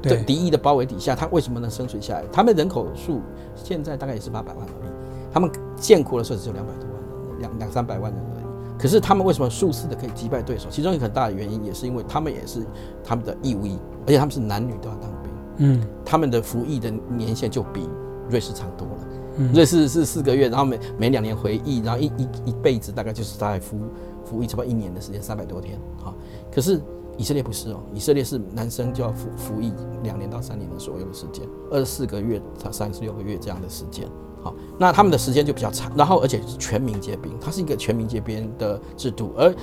[0.00, 2.24] 对对，敌意的包围底下，他为什么能生存下来？
[2.32, 3.20] 他们人口数
[3.54, 4.90] 现在大概也是八百万而已，
[5.32, 8.44] 他们建国的时候只有两百多万人，两两三百万人而已。
[8.78, 10.68] 可是他们为什么数次的可以击败对手？
[10.70, 12.64] 其中一个很大的原因也是因为他们也是
[13.04, 17.88] 他们的义务役，而且他们是男女都要当兵，嗯他们的服役的年限就比
[18.32, 19.08] 瑞士长多了。
[19.36, 23.78] 嗯，瑞士是四个月，然后每每两年回忆，然后一一一辈子大概就是大概服
[24.24, 25.78] 服役差不多一年的时间，三百多天。
[26.02, 26.14] 好，
[26.52, 26.80] 可是
[27.16, 34.06] 以色列不是哦，以色列是男生就要服服役两年到三年的所有的时间，二十四个月到三十六个月这样的时间。
[34.42, 39.54] 好，那他们的时间就比较长，然后而且是全民皆兵，它是一个全民皆兵的制度，而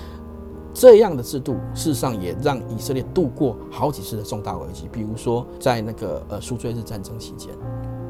[0.74, 7.50] 这样的制度，事实上也让以色列度过好几次的重大危机，比如说在那个呃赎罪日战争期间，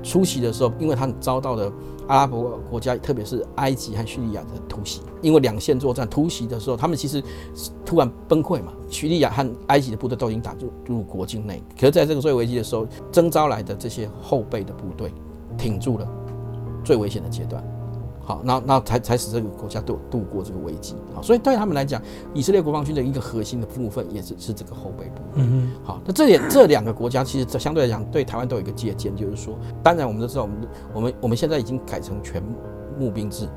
[0.02, 1.72] 初期的时候，因为他们遭到了
[2.08, 7.24] 阿拉伯国家，特别是埃及和叙利亚的突袭，因为两线作战突袭的时候，他们其实
[7.86, 15.12] 突然崩溃嘛，叙利亚和埃及的部队都已经打入入国境内，可是在这个最危机的时候，征召来的这些后备的部队
[15.58, 16.08] 挺住了
[16.84, 17.64] 最危险的阶段。
[18.30, 20.94] 好，那那才才使这个国家度度过这个危机。
[21.16, 22.00] 好，所以对他们来讲，
[22.32, 25.22] 以色列国防军的一个核心的部分也是是这个后备部。
[25.34, 30.58] 嗯好，那这也这两个国家其实相对来讲对台湾都有一个借鉴，就是说，当然我们都知道，我们
[30.94, 32.40] 我们我们现在已经改成全
[33.00, 33.48] 募兵制。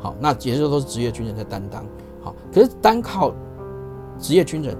[0.00, 1.84] 好，那也就是说是职业军人在担当。
[2.22, 3.32] 好，可是单靠
[4.20, 4.76] 职业军人，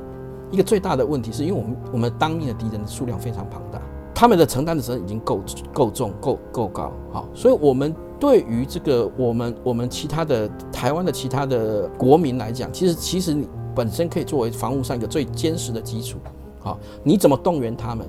[0.53, 3.83] 一个最大的问题是因为我们我们当面的敌人的数量非常庞大，
[4.15, 5.41] 他们的承担的责任已经够
[5.75, 6.93] 够重、够够高。
[7.13, 7.93] 好，所以我们。
[8.23, 16.19] 对于这个我们我们其他的台湾的其他的国民来讲，其实其实你本身可以作为防务上一个最坚实的基础。
[16.61, 18.07] 好，你怎么动员他们？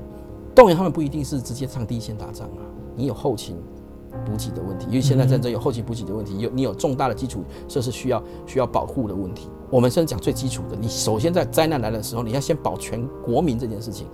[0.53, 2.61] 动员他们不一定是直接上第一线打仗啊，
[2.95, 3.55] 你有后勤
[4.23, 9.49] 补给的问题，因为现在战争有后勤补给的问题，有你有重大的基础设施需要需要保护的问题。
[9.71, 14.05] 我们先讲最基础的，你首先在灾难来的时候，你要先保全国民这件事情。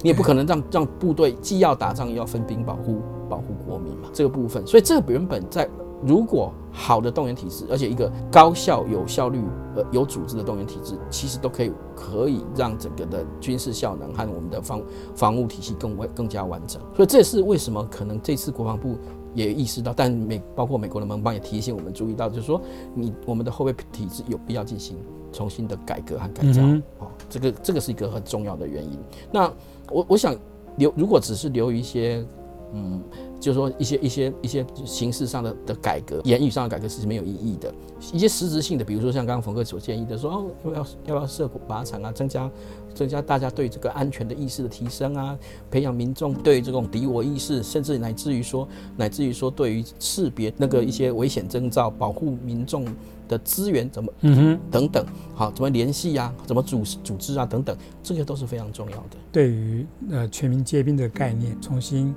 [0.00, 5.68] 你也不可能让让部队既要打仗又要分兵保护保护国民嘛，这个部分，所以这个原本在
[6.02, 9.40] 如果好的动员体制，而且一个高效、有效率、
[9.76, 14.82] 呃有组织的动员体制，其实都可以可以让整个的军事效能和我们的防
[15.14, 16.80] 防务体系更为更加完整。
[16.96, 18.96] 所以这也是为什么可能这次国防部
[19.34, 22.60] 也意识到，但美包括美国的盟邦也提醒我们注意到，就是说
[22.94, 24.96] 你我们的后备体制有必要进行
[25.32, 26.62] 重新的改革和改造。
[26.98, 28.98] 哦，这个这个是一个很重要的原因。
[29.30, 29.52] 那
[29.90, 30.34] 我我想
[30.76, 32.24] 留，如果只是留一些，
[32.72, 33.02] 嗯，
[33.40, 37.72] 就是说一些一些一些形式上的的改革，言语上的改革是没有意义的。
[38.12, 42.50] 一些实质性的，比如说像刚刚冯哥所建议的，说哦要要要不要设靶场啊，增加
[42.94, 45.38] 增加大家对这个安全的意识的提升啊，
[45.70, 52.86] 培养民众对这种敌我意识，甚至乃至于说乃至于说对于识别那个一些危险征兆，保护民众。
[53.30, 55.06] 的资源怎么，嗯哼，等等，
[55.36, 56.34] 好，怎么联系啊？
[56.44, 57.46] 怎么组组织啊？
[57.46, 59.16] 等等，这些都是非常重要的。
[59.30, 62.12] 对于呃全民皆兵的概念，重新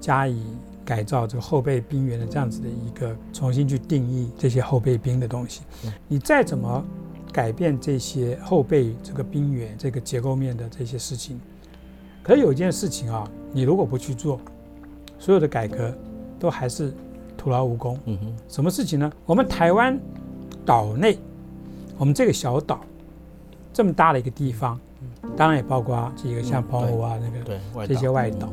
[0.00, 0.42] 加以
[0.84, 5.62] 改造，这个后备兵员的这样子的一个重新去定义这些后备兵的东西，
[6.06, 6.84] 你再怎么
[7.32, 11.40] 改变这些后备这个兵员这个结构面的这些事情，
[12.22, 14.40] 可是有一件事情啊，你如果不去做，
[15.18, 15.92] 所有的改革
[16.38, 16.92] 都还是
[17.36, 17.98] 徒劳无功。
[18.06, 19.12] 嗯哼，什么事情呢？
[19.26, 19.98] 我们台湾。
[20.66, 21.16] 岛内，
[21.96, 22.80] 我们这个小岛，
[23.72, 24.78] 这么大的一个地方，
[25.34, 28.52] 当然也包括这个像澎湖啊那个这些外岛，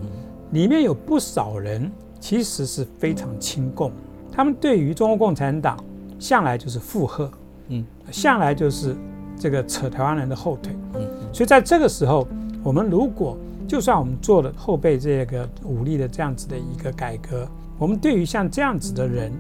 [0.55, 3.91] 里面有不少人其实是非常亲共，
[4.31, 5.77] 他们对于中国共产党
[6.17, 7.29] 向来就是附和，
[7.67, 8.95] 嗯，向来就是
[9.37, 12.25] 这个扯台湾人的后腿，嗯，所以在这个时候，
[12.63, 13.37] 我们如果
[13.67, 17.45] 就算我们做了后备这个武力的这样子的一个改革，
[17.77, 19.33] 我们对于像这样子的人，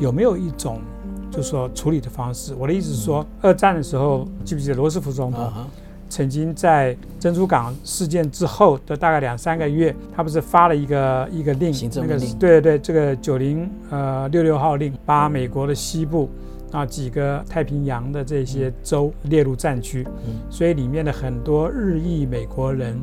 [0.00, 0.80] 有没有一种？
[1.30, 5.52] 就是说处理的方式，我的意思是说，二战的时候，记不记得罗斯福总统
[6.08, 16.30] 曾经在珍珠港事件之后的大概两三个月，他不是发了一个一个令，那个对对对，这个九零呃六六号令，把美国的西部
[16.72, 20.06] 啊几个太平洋的这些州列入战区，
[20.48, 23.00] 所以里面的很多日裔美国人，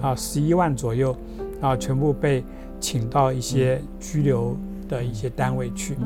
[0.00, 1.16] 啊十一万左右，
[1.60, 2.44] 啊全部被
[2.80, 4.56] 请到一些拘留
[4.88, 5.96] 的一些单位去，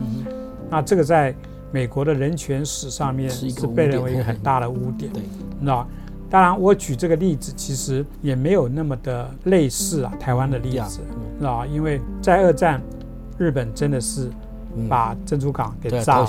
[0.71, 1.35] 那这个在。
[1.71, 5.23] 美国的人权史上面是被认为一个很大的污点， 对。
[5.61, 5.87] 那
[6.31, 11.01] 当然，我举这个例子其实也没有那么的类似啊，台湾的例子，
[11.43, 12.83] 啊，因为在二战，
[13.39, 14.31] 日本真的是
[14.89, 16.29] 把珍珠港给炸了，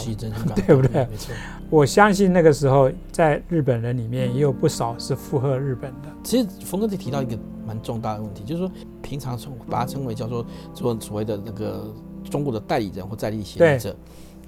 [0.55, 1.05] 对 不对？
[1.05, 1.35] 没错。
[1.69, 6.09] 我相信那个时候在日本人里面也有不少是附和日本的。
[6.23, 8.71] 其实峰哥就提到一个蛮重大的问题，就是说
[9.03, 11.93] 平常称把它称为叫做做所谓的那个
[12.27, 13.95] 中国的代理人或在地协议者。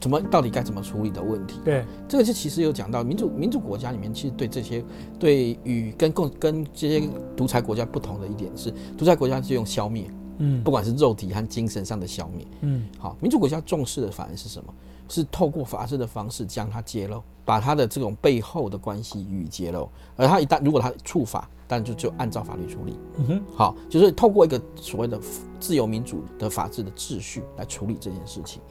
[0.02, 1.60] 怎么到底该怎么处理的问题？
[1.64, 4.84] 对，这个就其实有讲到民主民主国家里面，其实对这些
[5.20, 10.10] 对与跟共跟这些独裁国家不同的一点是，独裁国家是用消灭，
[10.40, 14.74] 嗯，不管是肉体和精神上的消灭，嗯，好，民主国家重视的反而是什么？
[15.08, 25.20] 是透过法治的方式将它揭露，把它的这种背后的关系予以揭露，而他一旦如果他触法，但就就按照法律处理，嗯哼，好，就是透过一个所谓的
[25.60, 28.62] 自由民主的法治的秩序来处理这件事情。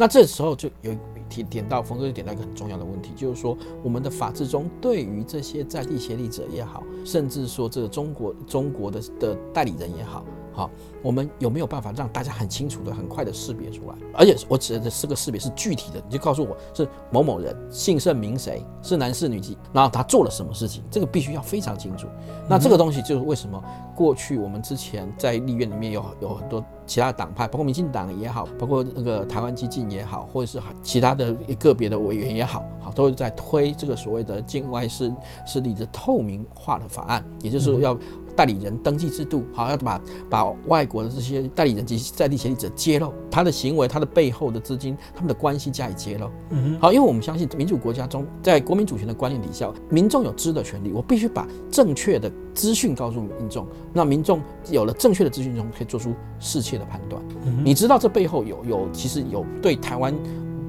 [0.00, 0.96] 那这时候就有
[1.28, 10.24] 提点到冯哥就点到一个很重要的问题，就是说我们的法治中对于这些在地协力者也好，甚至说这个中国中国的的代理人也好，
[10.60, 10.70] 好，
[11.02, 13.94] 我们有没有办法让大家很清楚的、很快的识别出来？
[14.12, 19.40] 而且我指的这个识别是具体的，你就告诉我是某某人，姓甚名谁，是男是女，
[19.72, 22.06] 然后他做了什么事情，这个必须要非常清楚。
[22.46, 23.62] 那这个东西就是为什么
[23.96, 35.10] 过去我们之前在立院里面有有很多其他党派，包括民进党也好，包括那个台湾激进也好，或者是其他的个别的委员也好，好都是在推这个所谓的境外势
[35.46, 37.96] 势力的透明化的法案，也就是要。
[38.40, 40.00] 代理人登记制度，好，要把
[40.30, 46.30] 把外国的这些代理人及在地协力者揭露他的行为，他的背后的资金，他们的关系加以揭露。
[46.48, 57.22] 嗯，好，因为我们相信民主国家中，在国民主权的观念底下，民众有知的权利，我必须把正确的资讯告诉民众，那民众有了正确的资讯中，可以做出适切的判断。
[57.62, 60.14] 你知道这背后有有其实有对台湾。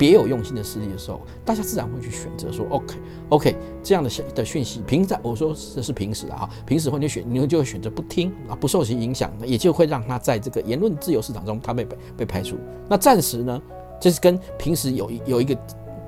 [0.01, 12.57] 别有用心的势力的时候，大家自然会去选择说，OK，OK，这样的的讯息，平在我说这是平时啊，平时会你选，你们就会选择不听啊，不受其影响，也就会让他在这个言论自由市场中，他被被被排除。
[12.89, 13.61] 那暂时呢，
[13.99, 15.55] 这是跟平时有有一个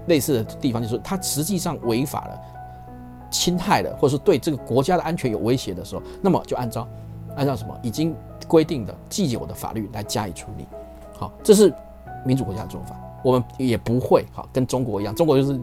[0.07, 2.41] 类似的地方，就是他实际上违法了，
[3.29, 6.87] 侵害了，或者是对这个国家的安全有威胁的时候，那么就按照
[7.35, 8.15] 按照什么已经
[8.47, 10.65] 规定的既有的法律来加以处理。
[11.15, 11.71] 好，这是
[12.25, 12.99] 民主国家的做法。
[13.23, 15.59] 我们也不会哈，跟中国一样，中国就是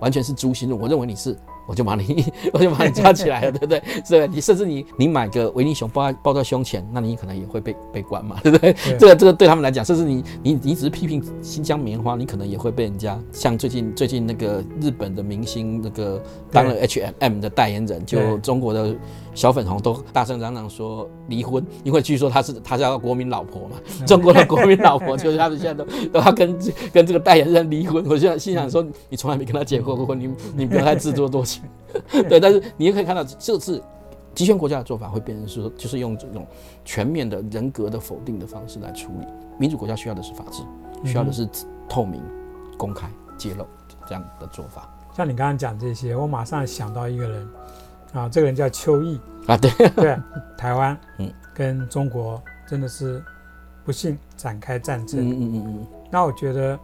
[0.00, 0.80] 完全是诛心论。
[0.80, 1.36] 我认为你是，
[1.66, 3.82] 我就把你， 我就把你抓起来了，对不对？
[4.04, 4.32] 是吧？
[4.32, 8.74] 你甚至你，你买个维尼熊抱抱在胸前，那你可能也会被被关嘛，对不对？
[8.98, 18.94] 这个这个对他们来讲，甚至你你你只是批评新疆棉花，你可能也会被人家像最近最近那个日本的明星那个当了 H M M 的代言人，就中国的。
[19.34, 26.58] 小粉红都大声嚷嚷说离婚，因为据说她是她是要国民老婆嘛，中国的国民老婆，就是他们现在都 都要跟
[26.92, 28.04] 跟这个代言人离婚。
[28.06, 31.62] 我现在心想说，你从来没跟他结过婚，你你不要太自作多情。
[32.28, 33.82] 对，但是你也可以看到，这次
[34.34, 36.46] 集权国家的做法会变成说，就是用这种
[36.84, 39.26] 全面的人格的否定的方式来处理。
[39.58, 40.62] 民主国家需要的是法治，
[41.08, 41.48] 需要的是
[41.88, 42.20] 透明、
[42.76, 43.64] 公开、揭露
[44.06, 44.88] 这样的做法。
[45.16, 47.48] 像你刚刚讲这些，我马上想到一个人。
[48.12, 49.20] 啊，这个人叫邱毅。
[49.46, 49.70] 啊，对。
[49.90, 50.16] 对，
[50.56, 51.30] 台湾 嗯。
[51.52, 53.22] 跟中国真的是
[53.84, 55.86] 不幸展开战争，嗯嗯嗯嗯。
[56.10, 56.78] 那我觉得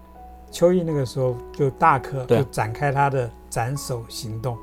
[0.51, 4.57] 邱毅那个时候就大可就展开他的斩首行动。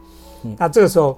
[0.58, 1.18] 那这个时候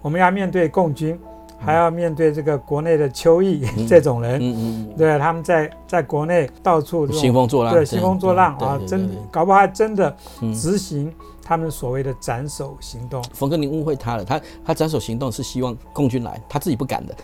[0.00, 1.16] 我们要面对共军，
[1.60, 10.16] 还要面对这个国内的邱毅 这种人，嗯嗯，对，他们在在国内到处兴风作浪，对，兴风作浪啊，真搞不好还真的
[10.54, 11.12] 执行。
[11.44, 14.24] 他们所谓的斩首行动，冯哥，您误会他了。
[14.24, 17.14] 他他斩首行动是希望共军来，他自己不敢的。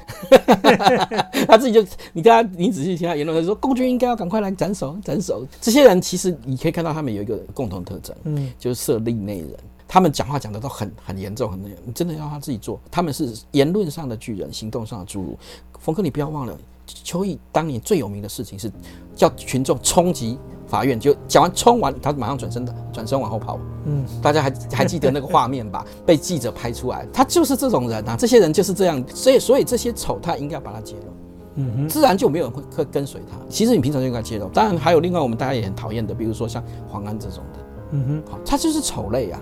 [1.49, 5.47] 他自己就，你跟他，你仔细听他言论，他说共军应该要赶快来斩首，斩首。
[5.59, 9.51] 这些人其实你可以看到，他们有一个共同特征，嗯，就是设立内人。
[9.89, 15.37] 他们讲话讲的都很很严重，很那你真的要他自己做，他们是言论上的巨人，行动上的侏儒。
[15.79, 16.57] 冯哥，你不要忘了，
[16.87, 18.71] 邱毅当年最有名的事情是
[19.17, 20.39] 叫群众冲击。
[20.71, 23.59] 法院就讲完冲完，他马上转身的转身往后跑。
[23.87, 25.85] 嗯，大家还 还记得那个画面吧？
[26.07, 28.17] 被记者拍出来，他就是这种人啊！
[28.17, 31.13] 这些人就是这样，所以所以这些丑他应该要把他揭露，
[31.57, 33.37] 嗯哼，自然就没有人会会跟随他。
[33.49, 34.47] 其实你平常就应该揭露。
[34.49, 37.59] 当然还有另外我们大家也很讨厌的，比如说像黄安这种的，
[37.93, 39.41] 嗯哼，好，他就是丑类啊，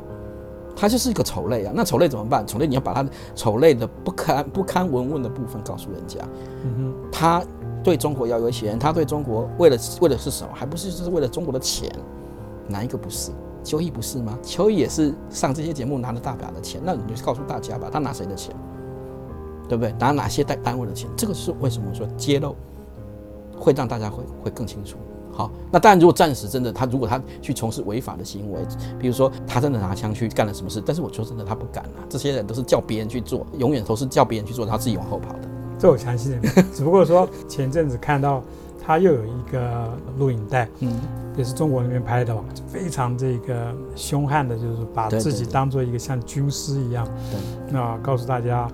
[0.75, 1.73] 他就是一个丑类啊。
[1.75, 2.47] 那丑类怎么办？
[2.47, 6.21] 丑类你要把他丑类的不堪不堪闻问的部分告诉人家，
[6.65, 7.43] 嗯哼，他。
[7.83, 10.51] 对中国要有钱，他对中国为了为的是什么？
[10.55, 11.91] 还不是就是为了中国的钱？
[12.67, 13.31] 哪一个不是？
[13.65, 14.39] 邱毅不是吗？
[14.43, 18.55] 邱毅也是上这些节目拿了大把的钱，那你就告诉大家吧，他拿谁的钱？
[19.69, 19.93] 对不对？
[19.99, 21.11] 拿哪些单单位的钱？
[21.17, 22.57] 这个是为什么说揭露
[23.59, 24.97] 会让大家会会更清楚？
[25.33, 28.61] 好，那当然，如果暂时真的他如果他去从事违法的行为，
[28.99, 32.03] 比如说他真的拿枪去干了什么事，但是我说真的，他不敢啊。
[32.09, 35.48] 这些人都是叫别人去做，永远都是叫别人去做，他自己往后跑的。
[35.79, 36.41] 这我相信，
[36.75, 38.43] 只不过说前阵子看到
[38.85, 40.93] 他又有一个录影带，嗯，
[41.37, 47.07] 也是中国那边拍的吧，非常这个凶悍的，就是把自己当做一个像军师一样，
[47.71, 48.69] 那告诉大家，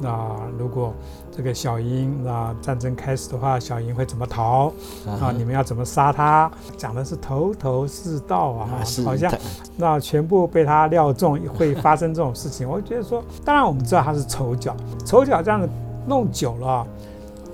[0.00, 0.92] 那如果
[1.30, 4.72] 这个小英那战争开始的话，小英会怎么逃
[5.06, 5.30] 啊？
[5.36, 6.50] 你们要怎么杀他？
[6.76, 9.32] 讲的是头头是道啊，好像
[9.76, 12.68] 那全部被他料中会发生这种事情。
[12.68, 15.68] 我觉得说，当然我们知道他是丑角，丑角这样的。
[16.08, 16.86] 弄久了，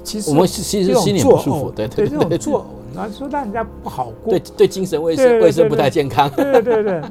[0.03, 7.03] 其实我们其实心里不舒服，对对，这种作呕，那说让人家不好过，对对，精神卫生卫生不太健康，对 对对。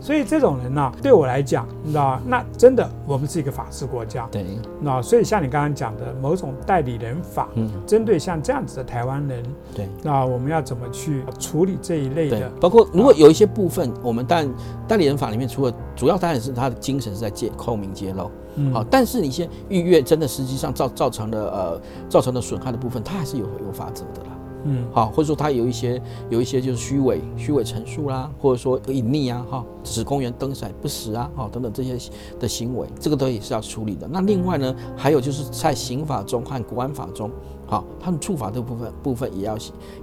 [0.00, 4.26] 所以这种人呢，对我来讲，你知道，那真的我们是一个法治国家。
[4.32, 4.44] 对，
[4.80, 9.42] 那所以像你刚刚讲的某种代理人法，嗯，针对像这样子的台湾人，
[9.74, 14.48] 对，那我们要怎么去处理这一类的？，包括如果有一些部分，我们但
[14.88, 24.30] 代理人法里面，除了主要当然是他的精神是在揭透明揭露，嗯好，但是你一些逾越真的实际上造造成的呃造成的损害的部分，它还是有有法则的啦。
[24.64, 31.98] 嗯好，或者说他有一些有一些就是虚伪虚伪陈述啦，或者说隐匿啊，哈，指公园灯闪不实啊，哈等等这些
[32.38, 34.08] 的行为，这个都也是要处理的。
[34.10, 37.30] 那另外呢，还有就是在刑法中和国安法中，
[37.66, 39.56] 好，他们处罚的部分部分也要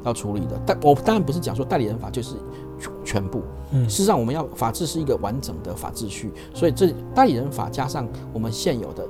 [0.04, 0.60] 要处理的。
[0.66, 2.36] 但我当然不是讲说代理人法就是
[2.80, 3.42] 全全部，
[3.72, 9.08] 嗯事实上我们要法治是一个完整的法治序，所以这代理人法加上我们现有的。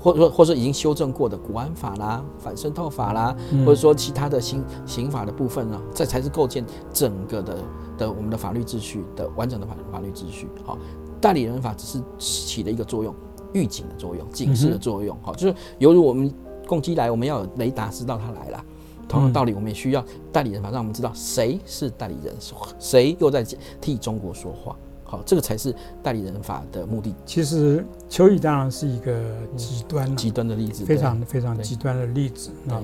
[0.00, 7.58] 或者说，或者说已经修正过的国安法啦、反渗透法啦，嗯或者说其他的刑刑法的部分呢，这才是构建整个的
[7.98, 10.48] 的我们的法律秩序的完整的法法律秩序。
[10.64, 10.78] 好，
[11.20, 13.14] 代理人法只是起了一个作用，
[13.52, 15.16] 预警的作用、警示的作用。
[15.22, 16.32] 好，就是犹如我们
[16.66, 18.64] 攻击来，我们要有雷达知道它来了。
[19.08, 22.32] 同样道理，我们也需要代理人法，让我们知道谁是代理人，
[22.78, 23.44] 谁又在
[23.80, 24.76] 替中国说话。
[25.10, 27.12] 好，这个才是代理人法的目的。
[27.26, 29.20] 其实邱毅当然是一个
[29.56, 32.80] 极端了极端的例子，非常非常对极端的例子对啊。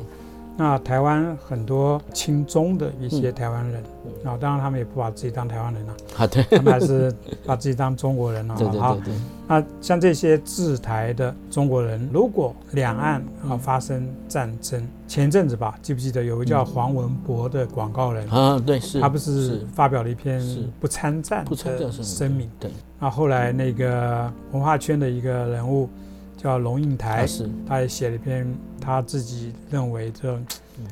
[0.59, 7.15] 那台湾很多亲中的一些台湾人嗯啊，当然他们也不把自己当台湾人啊，啊，对，他们还是
[7.45, 8.57] 把自己当中国人啊。
[8.59, 9.15] 对对好对对，
[9.47, 20.43] 那像这些自台的中国人，如果两岸啊嗯发生战争，前阵子吧，记不记得有个叫黄文博的广告人，啊，对是，他不是发表了一篇
[20.81, 22.51] 不参战的不参战声明？
[22.59, 25.89] 对，那后来那个文化圈的一个人物
[26.37, 27.49] 叫龙应台还，是。
[27.67, 28.47] 他也写了一篇
[28.81, 30.39] 他自己认为这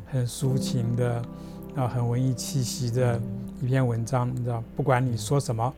[0.07, 1.23] 很抒情的，
[1.75, 3.21] 啊，很文艺气息的
[3.61, 5.75] 一篇文章，你知道，不管你说什么，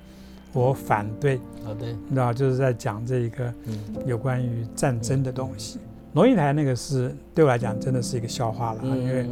[0.52, 5.78] 我反对，啊，对，你知道，就是在讲这一个嗯，有关于战争的东西。
[6.16, 9.28] 龙应台那个是对我来讲真的是一个笑话了，嗯因为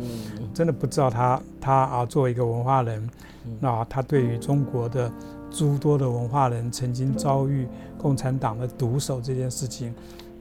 [0.52, 3.08] 真的不知道他他啊作为一个文化人，
[3.58, 5.10] 那他对于中国的
[5.50, 7.66] 诸多的文化人曾经遭遇
[7.96, 9.94] 共产党的毒手这件事情，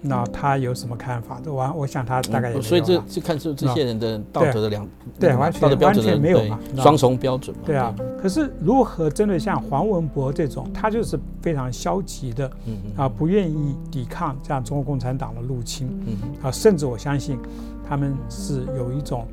[0.06, 1.41] 那他有什么看法？
[1.45, 4.86] 我我想他大概也所以这啦就看出这些人的道德的两
[5.18, 12.91] 对那个完全道德标准的完全没有对嘛双重标准嘛，对啊，可是如何针对像黄文博这种，他就是非常消极的嗯嗯。
[12.97, 17.39] 啊，不愿意抵抗这样中国共产党的入侵嗯啊，甚至我相信
[17.88, 19.26] 他们是有一种，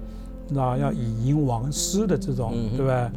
[0.48, 3.10] 那要以赢王师的这种，嗯对吧？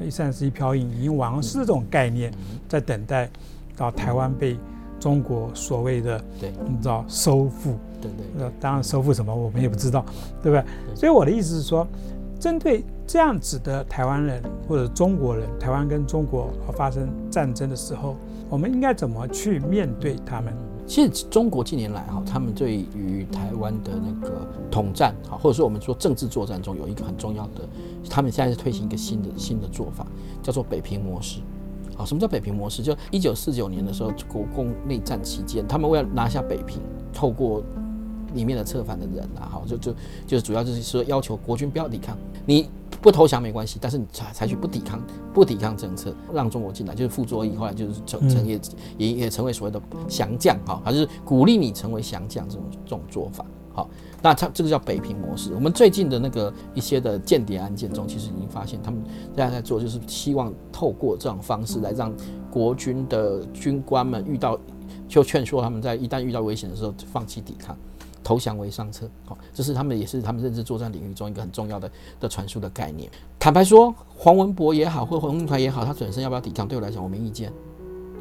[0.00, 3.28] 一扇是一瓢饮，以赢王师这种概念，嗯在等待
[3.76, 4.56] 到台湾被
[4.98, 10.04] 中国所谓的对你知道收复，对对呃，当然收复什么我们也不知道，
[10.42, 10.64] 对不对？
[10.94, 11.86] 所以我的意思是说，
[12.38, 18.16] 针对这样子的台湾人或者中国人，台湾跟中国发生战争的时候，
[18.48, 20.52] 我们应该怎么去面对他们？
[20.86, 24.40] 其实中国近年来哈，他们对于台湾的那个
[24.70, 27.68] 统战哈，或者说我们说政治作战中有一个很重要的，
[28.08, 30.06] 他们现在是推行一个新的新的做法，
[30.42, 31.40] 叫做北平模式。
[31.98, 32.80] 好，什么叫北平模式？
[32.80, 36.80] 就一九四九年的时候，国共内战期间，他们为了拿下北平，
[37.12, 37.60] 透过
[38.34, 39.92] 里面的策反的人啊，好，就就
[40.24, 42.70] 就是主要就是说要求国军不要抵抗，你
[43.00, 45.02] 不投降没关系，但是你采采取不抵抗
[45.34, 48.60] 不抵抗政策，让中国进来，就是傅作义后来就是成成也
[48.96, 53.44] 也也成为所谓的降将哈，他就是鼓励你成为降将这种这种做法。
[53.78, 53.88] 好，
[54.20, 55.54] 那它这个叫北平模式。
[55.54, 62.12] 我们最近的那个一些的间谍案件中，其实已经发现他们现在在做，就是希望透过这种方式来让
[62.50, 64.58] 国军的军官们遇到，
[65.06, 67.76] 就劝说他们在一旦遇到危险的时候放弃抵抗。
[68.24, 73.08] 投降为上策，好，这是他们也是他们认知作战领域中一个很重要的的传输的概念。
[73.38, 77.50] 坦白说，黄文博也好，或黄文团也好，他本身要不要抵抗，对我来讲我没意见。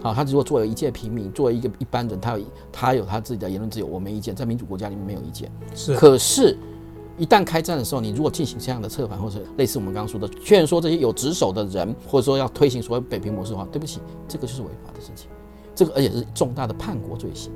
[0.07, 5.51] 好，他如果作为一介平民，作为一个一般人，他有他有他自己的言论自由，我没意见，在民主国家里面没有意见。
[5.75, 6.57] 是可是，
[7.17, 13.99] 一旦开战的时候，你如果进行这样的策反，或者类似我们刚刚说的劝说这些有职守的人，或者说要推行所谓北平模式的话，对不起，
[14.29, 15.27] 这个就是违法的事情，
[15.75, 17.51] 这个而且是重大的叛国罪行。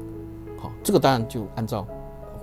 [0.57, 1.87] 好，这个当然就按照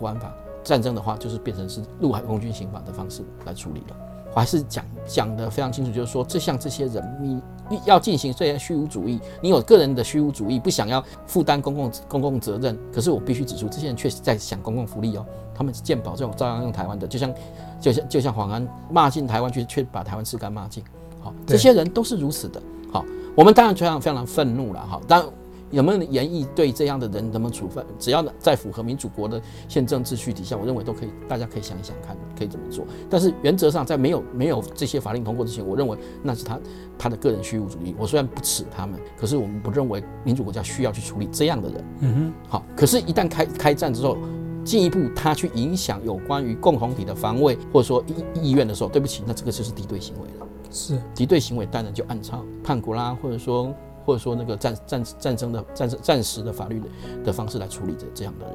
[0.01, 0.33] 国安法，
[0.65, 3.97] 战争的话就是变成是陆海空军刑法的方式来处理了。
[4.35, 7.41] 我还是讲讲的非常清楚，就是说，这像这些人，你
[7.85, 15.27] 要进行这些虚无主义，你有个人的虚无主义，不想要负担公共公共责任，可是我必须指出，这些人确实在享公共福利哦。
[15.55, 17.35] 他们健保这种照样用台湾的，就像
[17.81, 20.85] 就像就像黄安骂进台湾去，却把台湾吃干抹净。
[21.21, 22.63] 好，这些人都是如此的。
[22.93, 23.05] 好，
[23.35, 24.81] 我们当然非常非常愤怒了。
[24.87, 25.29] 哈，当
[25.71, 27.85] 有没有严议对这样的人怎么处分？
[27.99, 32.87] 只要在符合民主国的宪政秩序底下，我认为都可以，大家可以想一想看，可以怎么做。
[33.11, 36.59] 但是原则上，在没有没有这些法令通过之前，我认为那是他
[36.99, 37.95] 他的个人虚无主义。
[37.99, 41.85] 我虽然不耻他们，可是我们不认为民主国家需要去处理这样的人。
[42.01, 44.17] 嗯哼，好，可是，一旦开开战之后，
[44.65, 48.03] 进一步他去影响有关于共同体的防卫或者说
[48.35, 50.47] 意意愿的时候，对不起，那这个就是敌对行为了。
[50.71, 53.75] 是敌对行为，当然就按照叛国啦，或者说
[54.09, 56.87] 或者说那个战战战争的战争战时的法律的
[57.27, 58.55] 的方式来处理这这样的人。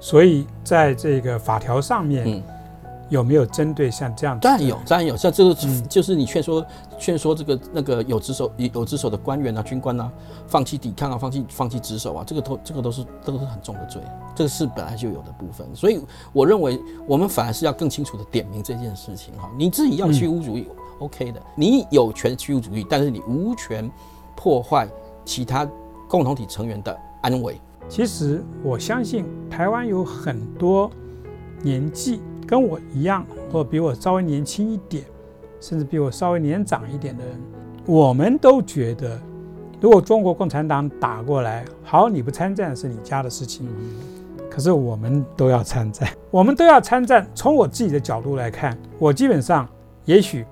[0.00, 2.42] 所以在这个法条上面，嗯，
[3.10, 4.48] 有没有针对像这样子的？
[4.48, 6.64] 当然有，当然有，像这个、嗯就是你劝说
[6.98, 10.10] 劝说这个那个有职守有职守的官员啊、军官啊，
[10.46, 14.00] 放弃抵抗啊、放弃放弃职守啊，这个都这个都是这个是很重的罪，
[14.34, 15.66] 这个是本来就有的部分。
[15.74, 16.00] 所以
[16.32, 20.66] 我认为我们反而是要更清楚的点明这件事情哈，你自己要虚无主义、
[21.00, 23.90] OK 的，你有权虚无主义，但是你无权
[24.36, 24.86] 破坏
[25.24, 25.68] 其他
[26.08, 27.60] 共同体成员的安危。
[27.88, 30.90] 其实我相信台湾有很多
[31.62, 35.04] 年纪跟我一样，或比我稍微年轻一点，
[35.60, 37.40] 甚至比我稍微年长一点的人，
[37.86, 39.20] 我们都觉得，
[39.80, 43.68] 如果中国共产党打过来，好，你不参战是你家的事情，
[44.50, 47.26] 可是我们都要参战，我们都要参战。
[47.34, 49.68] 从我自己的角度来看，我基本上
[50.04, 50.44] 也许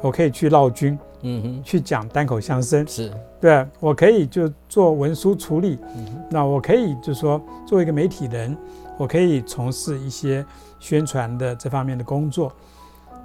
[0.00, 8.56] 我可以去闹军，嗯哼，去讲单口相声，是，对我可以就做文书处理，嗯哼，那我可以就说，作为一个媒体人，
[8.98, 10.44] 我可以从事一些
[10.78, 12.52] 宣传的这方面的工作，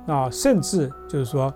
[0.05, 1.53] 那甚至就是说，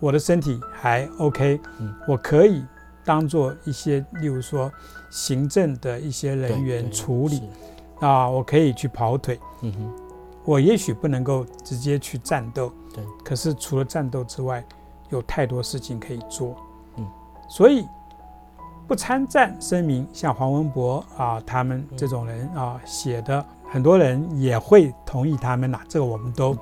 [0.00, 1.94] 我的身体还 OK，嗯。
[2.06, 2.64] 我可以
[3.04, 4.70] 当做一些，例如说
[5.10, 7.36] 行政的一些人员处理。
[7.36, 7.42] 是。
[8.00, 9.92] 啊，我可以去跑腿，嗯哼，
[10.44, 14.62] 我也许不能够直接去战斗，对，可是除了战斗之外，
[15.10, 16.56] 有太多事情可以做，
[16.96, 17.06] 嗯，
[17.48, 17.86] 所以
[18.86, 26.56] 不参战声明，像黄文博啊他们这种人啊写的，很多人也会同意他们啦，这个我们都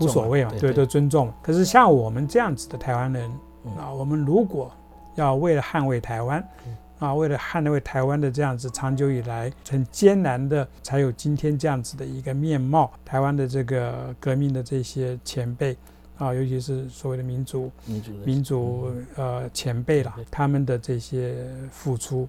[0.00, 1.32] 无所谓嘛，对，都尊重。
[1.42, 3.30] 可是像我们这样子的台湾人
[3.64, 3.76] 嗯。
[3.76, 4.70] 啊，我们如果
[5.14, 12.90] 要为了捍卫台湾嗯，啊，为了捍卫台湾的这样子长久以来很艰难的，才有今天这样子的一个面貌。
[13.04, 15.76] 台湾的这个革命的这些前辈
[16.20, 21.34] 啊，尤其是所谓的民族民族民族呃前辈啦，他们的这些
[21.70, 22.28] 付出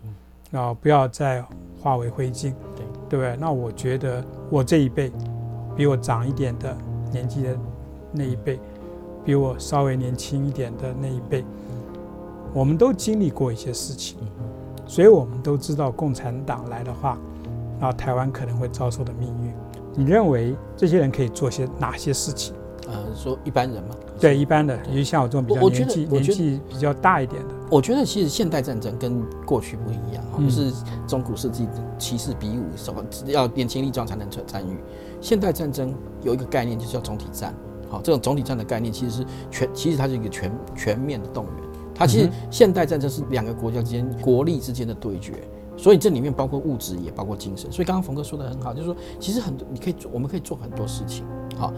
[0.53, 1.43] 啊，不要再
[1.77, 3.35] 化为灰烬，对对不对？
[3.37, 5.11] 那我觉得我这一辈
[5.75, 6.73] 比我长一点的
[7.11, 7.59] 年纪的
[8.13, 8.57] 那一辈，
[9.25, 11.43] 比我稍微年轻一点的那一辈，
[12.53, 14.17] 我们都经历过一些事情，
[14.87, 17.19] 所以我们都知道共产党来的话，
[17.81, 19.53] 啊，台湾可能会遭受的命运。
[19.93, 22.55] 你认为这些人可以做些哪些事情？
[22.91, 30.71] 呃，说一般人嘛，对一般的，对尤其像我这种比较年纪年纪比较大一点的，我觉得其实现代战争跟过去不一样，哈、嗯就是
[31.07, 31.67] 中古世纪
[31.97, 34.77] 骑士比武，什么要年轻力壮才能参参与。
[35.21, 37.55] 现代战争有一个概念，就是叫总体战。
[37.89, 41.53] 好，这种总体战的概念其实是全，其实它是一个全全面的动员。
[41.93, 45.33] 它其实嗯现代战争是两个国家之间国力之间的对决，
[45.77, 47.71] 所以这里面包括物质，也包括精神。
[47.71, 51.25] 所以刚刚冯哥说的很好，就是说其实很多你可以做，我们可以做很多事情。
[51.57, 51.71] 好，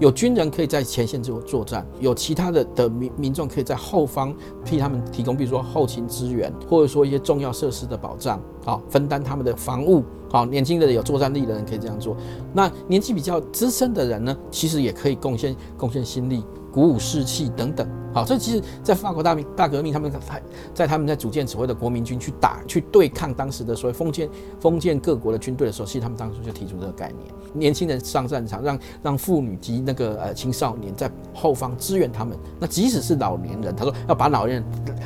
[0.00, 4.34] 有军人可以在前线做作战，有其他的的民民众可以在后方
[4.64, 10.02] 替他们提供，比如说后勤支援，或者说一些重要设施的保障，好，分担他们的防务。
[10.30, 12.16] 好，年轻的有作战力的人可以这样做。
[12.54, 17.88] 那年纪比较资深的人呢，其实也可以贡献贡献心力、鼓舞士气等等。
[18.12, 20.42] 好，这其实，在法国大明大革命，他们在
[20.74, 32.36] 在他们在组建所谓的国民军去打去对抗当时的所谓封建封建各国的军队的时候，其实他们当初就提出这个概念：年轻人上战场，让让妇女及那个呃青少年在后方支援他们。
[32.58, 34.64] 那即使是老年人，他说要把老年人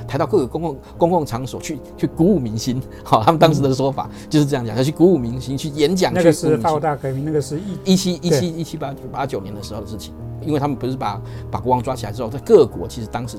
[0.08, 2.80] 抬到各个公共公共场所去去鼓舞民心。
[3.04, 6.10] 好，他们当时的说法就是这样讲，要去鼓舞民心，去演讲。
[6.10, 11.20] 那个是法国大革命，那个是一一七一七一七八八九年的时候的事情，因为他们不是把
[11.55, 13.38] 把国王抓起来之后，在各国其实当时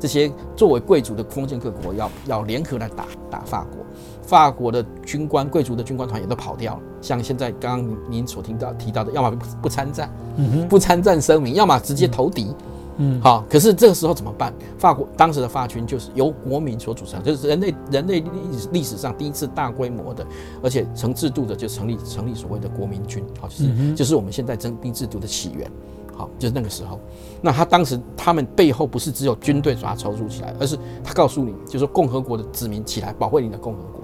[0.00, 3.84] 这些作为贵族的封建各国要要联合来打打法国，
[4.22, 6.80] 法国的军官贵族的军官团也都跑掉了。
[7.02, 12.56] 像现在刚刚您您所听到提到的，要么不不参战，嗯不参战声明，要么直接投敌。
[12.96, 14.50] 嗯好，可是这个时候怎么办？
[14.78, 20.26] 法国当时的法军就是由国民所组成，就是人类人类历史历史上第一次大规模的，
[20.62, 25.70] 而且成制度的，就成立成立所谓的国民军，好，就是、嗯就是我们现在征兵制度的起源。
[26.16, 26.98] 好，就是那个时候。
[27.40, 34.02] 那他当时他们背后不是只有军队把他筹组起来，而是他告诉你，就是说共和国的子民起来保卫你的共和国。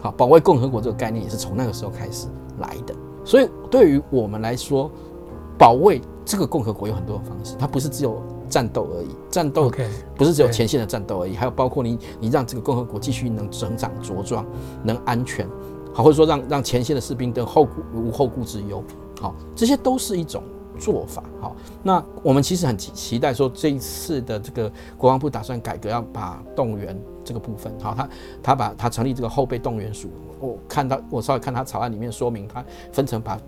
[0.00, 2.94] 好，保卫共和国这个概念也是从那个时候开始来的。
[3.24, 4.90] 所以对于我们来说，
[5.58, 9.70] 保卫这个共和国有很多的方式，它不是只有战斗而已，战斗
[10.14, 14.46] 不是只有前线的战斗而已，还有包括你你让这个共和国继续能成长茁壮，
[14.84, 15.48] 能安全，
[15.92, 18.82] 好，或者说让让前线的士兵的后顾无后顾之忧，
[19.20, 20.42] 好，这些都是一种
[20.78, 21.22] 做法。
[21.40, 28.08] 好，那我们其实很期期待说这一次的这个国防部打算改革，要把动员这个部分，好，他
[28.42, 30.08] 他把他成立这个后备动员署，
[30.40, 33.38] 我看到我稍微看他草案里面说明，他分成把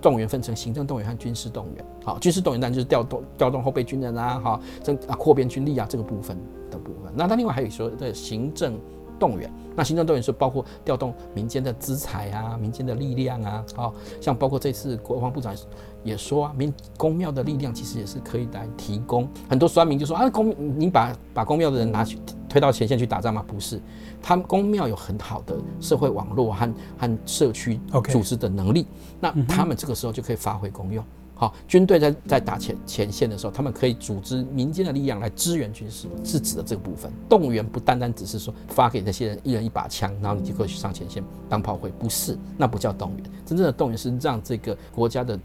[0.00, 1.84] 动员分成行政动员和军事动员。
[2.04, 6.36] 好，军事动员当然就是调动调动后备军人啊，哈，增啊扩编军力啊这个部分
[6.70, 7.12] 的部分。
[7.14, 8.78] 那他另外还有说的行政
[9.18, 15.54] 动员，那行政动员是包括调动民间的资财啊、民间的力量啊，好，像包括这次国防部长
[16.02, 19.28] 也说啊，民公庙的力量其实也是可以来提供。
[19.48, 23.44] 很多酸民就说啊，公你把把公庙的人拿去推到前线去打仗吗？
[23.46, 23.80] 不是，
[24.20, 27.80] 他们公庙有很好的社会网络和和社区
[28.10, 28.86] 组织的能力，
[29.20, 31.04] 那他们这个时候就可以发挥功用。
[31.34, 37.10] 好，军队在在打前前线的时候，他们可以组织民间的力量来支援军事，是指的这个部分。
[37.30, 43.24] 动员不单单只是说发给那些人一人一把枪，然后你就可以去上前线当炮灰，不是，那不叫动员。
[43.46, 45.40] 真正的动员是让这个国家的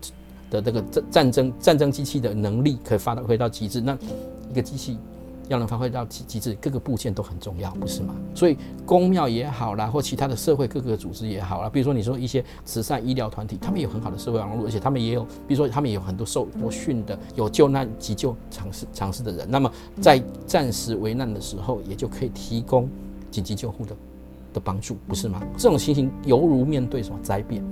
[0.50, 3.82] 的这个战战争战争机器的能力可以发挥到极致。
[3.82, 3.98] 那
[4.50, 4.98] 一个机器
[5.48, 8.16] 要能发挥到极极致，各个部件都很重要，不是吗？
[8.34, 19.72] 所以公庙也好啦，或其他的社会各个组织也好啦，比如说你说一些慈善医疗团体，他们有很好的社会网络，而且他们也有，比如说他们也有很多受过训的、有救难急救尝试尝试的人，那么
[20.02, 22.90] 在暂时危难的时候，也就可以提供
[23.30, 23.96] 紧急救护的
[24.54, 25.44] 的帮助，不是吗？
[25.58, 27.64] 这种情形犹如面对什么灾变，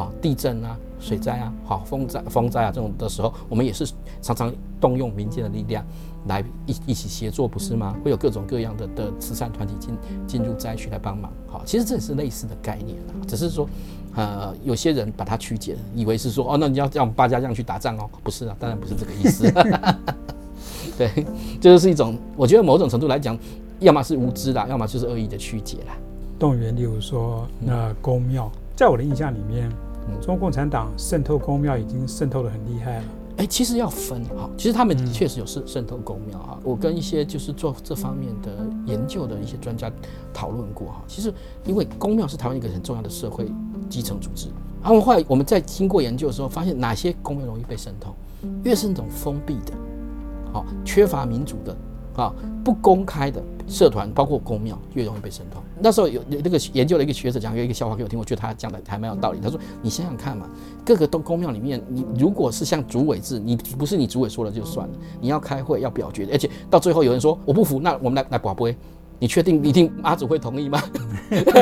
[0.00, 3.86] 好地震啊、水灾啊、好风灾、风灾啊这种的时候，我们也是
[4.22, 5.84] 常常动用民间的力量
[6.26, 7.94] 来一一起协作，不是吗？
[8.02, 9.94] 会有各种各样的的慈善团体进
[10.26, 11.30] 进入灾区来帮忙。
[11.46, 13.68] 好，其实这也是类似的概念啊，只是说，
[14.14, 19.52] 呃，有些人把它曲解了，以为是说哦，那你要让八家将去打仗哦，不是啊，当然不是这个意思。
[20.96, 21.26] 对，
[21.60, 23.38] 这就是一种，我觉得某种程度来讲，
[23.80, 25.94] 要么是无知啦，要么就是恶意的曲解啦。
[26.38, 29.89] 动员，例如说那公庙，在我的印象里面，嗯
[30.20, 33.04] 中共产党渗透公庙已经渗透的很厉害了。
[33.36, 36.58] 哎，其实要分哈，其实他们确实有渗渗透公庙哈。
[36.62, 38.50] 我跟一些就是做这方面的
[38.84, 39.90] 研究的一些专家
[40.34, 41.02] 讨论过哈。
[41.06, 41.32] 其实
[41.64, 43.50] 因为公庙是台湾一个很重要的社会
[43.88, 44.48] 基层组织，
[44.82, 48.14] 然后后来我们在经过研究的时候，发现哪些公庙容易被渗透，
[48.62, 49.72] 越是那种封闭的，
[50.52, 51.74] 好缺乏民主的
[52.20, 55.62] 啊不公开的社团，包括公庙，越容易被渗透。
[55.80, 59.40] 那时候有那个研究的一个学者讲有一个笑话给我听，我觉得他讲的还蛮有道理。
[59.40, 60.46] 他说：“你想想看嘛，
[60.84, 68.70] 各个都公庙里面，你如果是像主委制，你不是你主委说了就算了，你要开会要表决，而且到最后有人说我不服，那我们来来广播
[69.20, 70.82] 你确定一定妈祖会同意吗？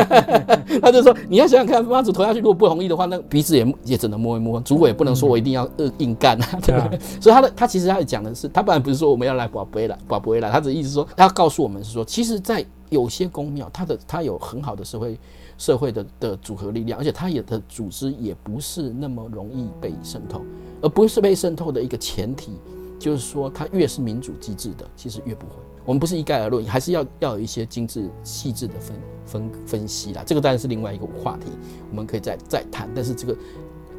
[0.80, 4.61] 他就说你要想想看，妈祖投下去，如果不同意的话，那鼻子也也只能摸一摸。
[4.61, 6.98] 主委不能说我一定要硬硬干啊，对不对？
[7.20, 15.18] 所以他的他其实他讲的是，他本来不是说我们要来保不来保不来，他的意思说，他要告诉我们是说，其实，在有些公庙，它的它有很好的社会
[15.59, 20.42] 社会的的组合力量，而且它也的组织也不是那么容易被渗透，
[20.80, 22.52] 而不是被渗透的一个前提。
[22.98, 25.52] 就是说，它越是民主机制的，其实越不会。
[25.89, 30.22] 我们不是一概而论，还是要要有一些精致细致的分分分析啦。
[30.26, 31.47] 这个当然是另外一个话题，
[31.89, 32.86] 我们可以再再谈。
[32.95, 33.34] 但是这个，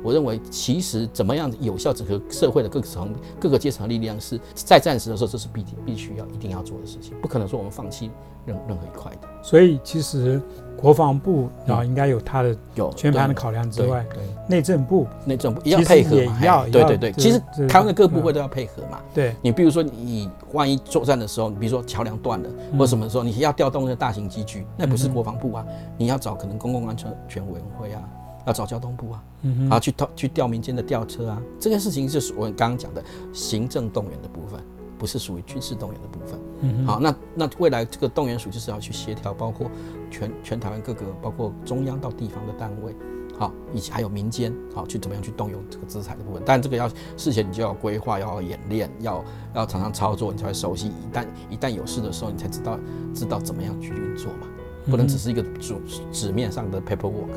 [0.04, 8.10] 我认为其实怎么样有效整合社会的各层各个阶层的力量，是在战时的时候，这是必必须要一定要做的事情，不可能说我们放弃
[8.45, 9.28] 任任何一块的。
[9.41, 10.41] 所以其实
[10.78, 19.00] 国防部啊，应该有它的有全盘的考量之外，对内政部内政部也要配合嘛，也要嘿对对对，其实台湾的各部嗯会都要配合嘛。
[19.14, 25.66] 对你比如说，你万一作战的时候，你比如说桥梁断了，或什么时候，你要调动那个大型机具，那不是国防部啊，
[25.97, 28.02] 你要找可能公共安全全委员会啊，
[28.46, 34.60] 要找交通部啊，嗯啊去调去调民间的吊车啊，这件事情就是我刚刚讲的行政动员的部分，
[34.98, 36.40] 不是属于军事动员的部分。
[36.62, 39.70] 嗯好，那那未来这个动员署就是要去协调，包括
[40.10, 42.94] 全全台湾各个，包括中央到地方的单位，
[43.38, 46.44] 好，以及还有民间，好，去怎么样去动用这个资产的部分。
[46.46, 49.24] 但这个要事前你就要规划，要演练，要
[49.54, 50.88] 要常常操作，你才会熟悉。
[50.88, 52.80] 一旦一旦有事的时候，你才知道
[53.14, 54.48] 知道怎么样去运作嘛，
[54.90, 55.76] 不能只是一个纸
[56.12, 57.30] 纸面上的 paperwork。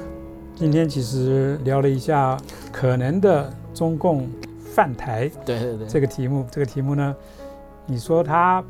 [0.55, 2.37] 今天其实聊了一下
[2.71, 4.29] 可能的中共
[4.75, 7.15] 犯台对对对，这个题目，这个题目呢，
[7.87, 8.63] 你说它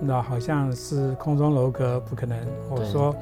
[0.00, 2.36] 那好像是空中楼阁，不可能。
[2.68, 3.14] 我对说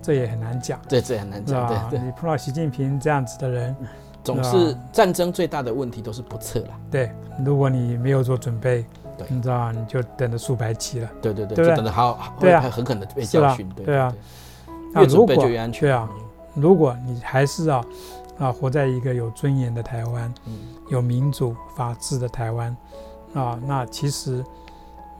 [0.00, 3.74] 这也很难讲，对这很难是讲，对对，你碰到习近平这样子的人，
[4.22, 6.68] 总是战争最大的问题都是不测了。
[6.90, 7.10] 对，
[7.44, 8.84] 如果你没有做准备，
[9.28, 11.10] 你知道，你就等着数白旗了。
[11.20, 13.68] 对对对，对等着好好对啊会很可能被教训。
[13.76, 14.14] 对对啊，
[14.94, 15.80] 对越准备那如果就越安全。
[15.82, 16.08] 对啊，
[16.54, 17.84] 如果你还是啊
[18.38, 20.52] 啊活在一个有尊严的台湾，嗯，
[20.90, 22.76] 有民主法治的台湾
[23.34, 24.44] 啊，那其实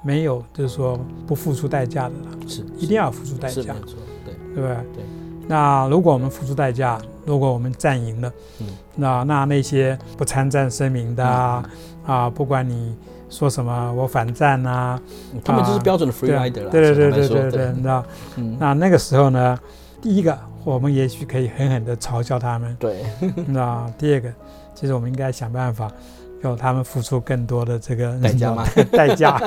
[0.03, 3.75] 没有就是说不付出代价的了，是一定要付出代价
[4.25, 4.75] 对，对不对？
[4.95, 5.05] 对。
[5.49, 8.67] 那如果我们付出代价，如果我们战赢了，嗯。
[8.95, 11.65] 那那那些不参战声明的啊，
[12.05, 12.95] 啊，不管你
[13.31, 15.01] 说什么我反战啊，
[15.33, 17.51] 嗯他们就是标准的 free rider 啦，对对对对对。
[17.51, 18.05] 对，你知道，
[18.37, 19.59] 嗯，那那个时候呢，
[20.03, 23.05] 第一个我们也许可以狠狠地嘲笑他们，对，
[23.47, 24.33] 那第二个，
[24.75, 25.91] 其实我们应该想办法，
[26.43, 28.65] 要他们付出更多的这个代价吗？
[28.93, 29.39] 代价，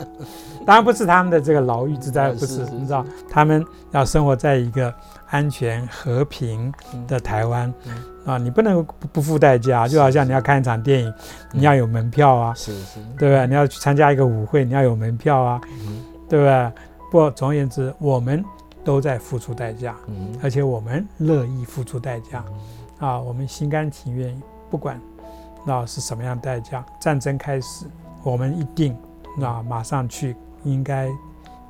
[0.66, 4.92] 当然不是他们的这个牢狱之灾，不是，你知道，他们要生活在一个
[5.30, 7.06] 安全和平嗯。
[7.06, 7.72] 的台湾。
[7.86, 7.94] 嗯。
[8.26, 11.12] 啊，你不能不不付代价，就好像你要看一场电影，
[11.52, 13.46] 你要有门票啊，是是，对不对？
[13.46, 16.02] 你要去参加一个舞会，你要有门票啊，嗯。
[16.28, 16.72] 对不对？
[17.10, 18.44] 不，总而言之，我们
[18.84, 22.44] 都在付出代价，嗯而且我们乐意付出代价
[22.98, 25.00] 啊，我们心甘情愿，不管
[25.64, 27.86] 那是什么样的代价，战争开始，
[28.22, 28.96] 我们一定
[29.36, 31.08] 那马上去应该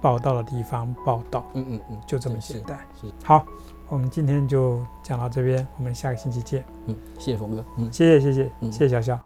[0.01, 2.79] 报道的地方报道，嗯嗯嗯，就这么是简单。
[3.23, 3.45] 好，
[3.89, 6.65] 我们今天就讲到这边，我们下个星期见。
[6.87, 7.93] 嗯，谢谢峰哥，嗯。
[7.93, 9.21] 谢谢谢谢嗯谢谢小肖。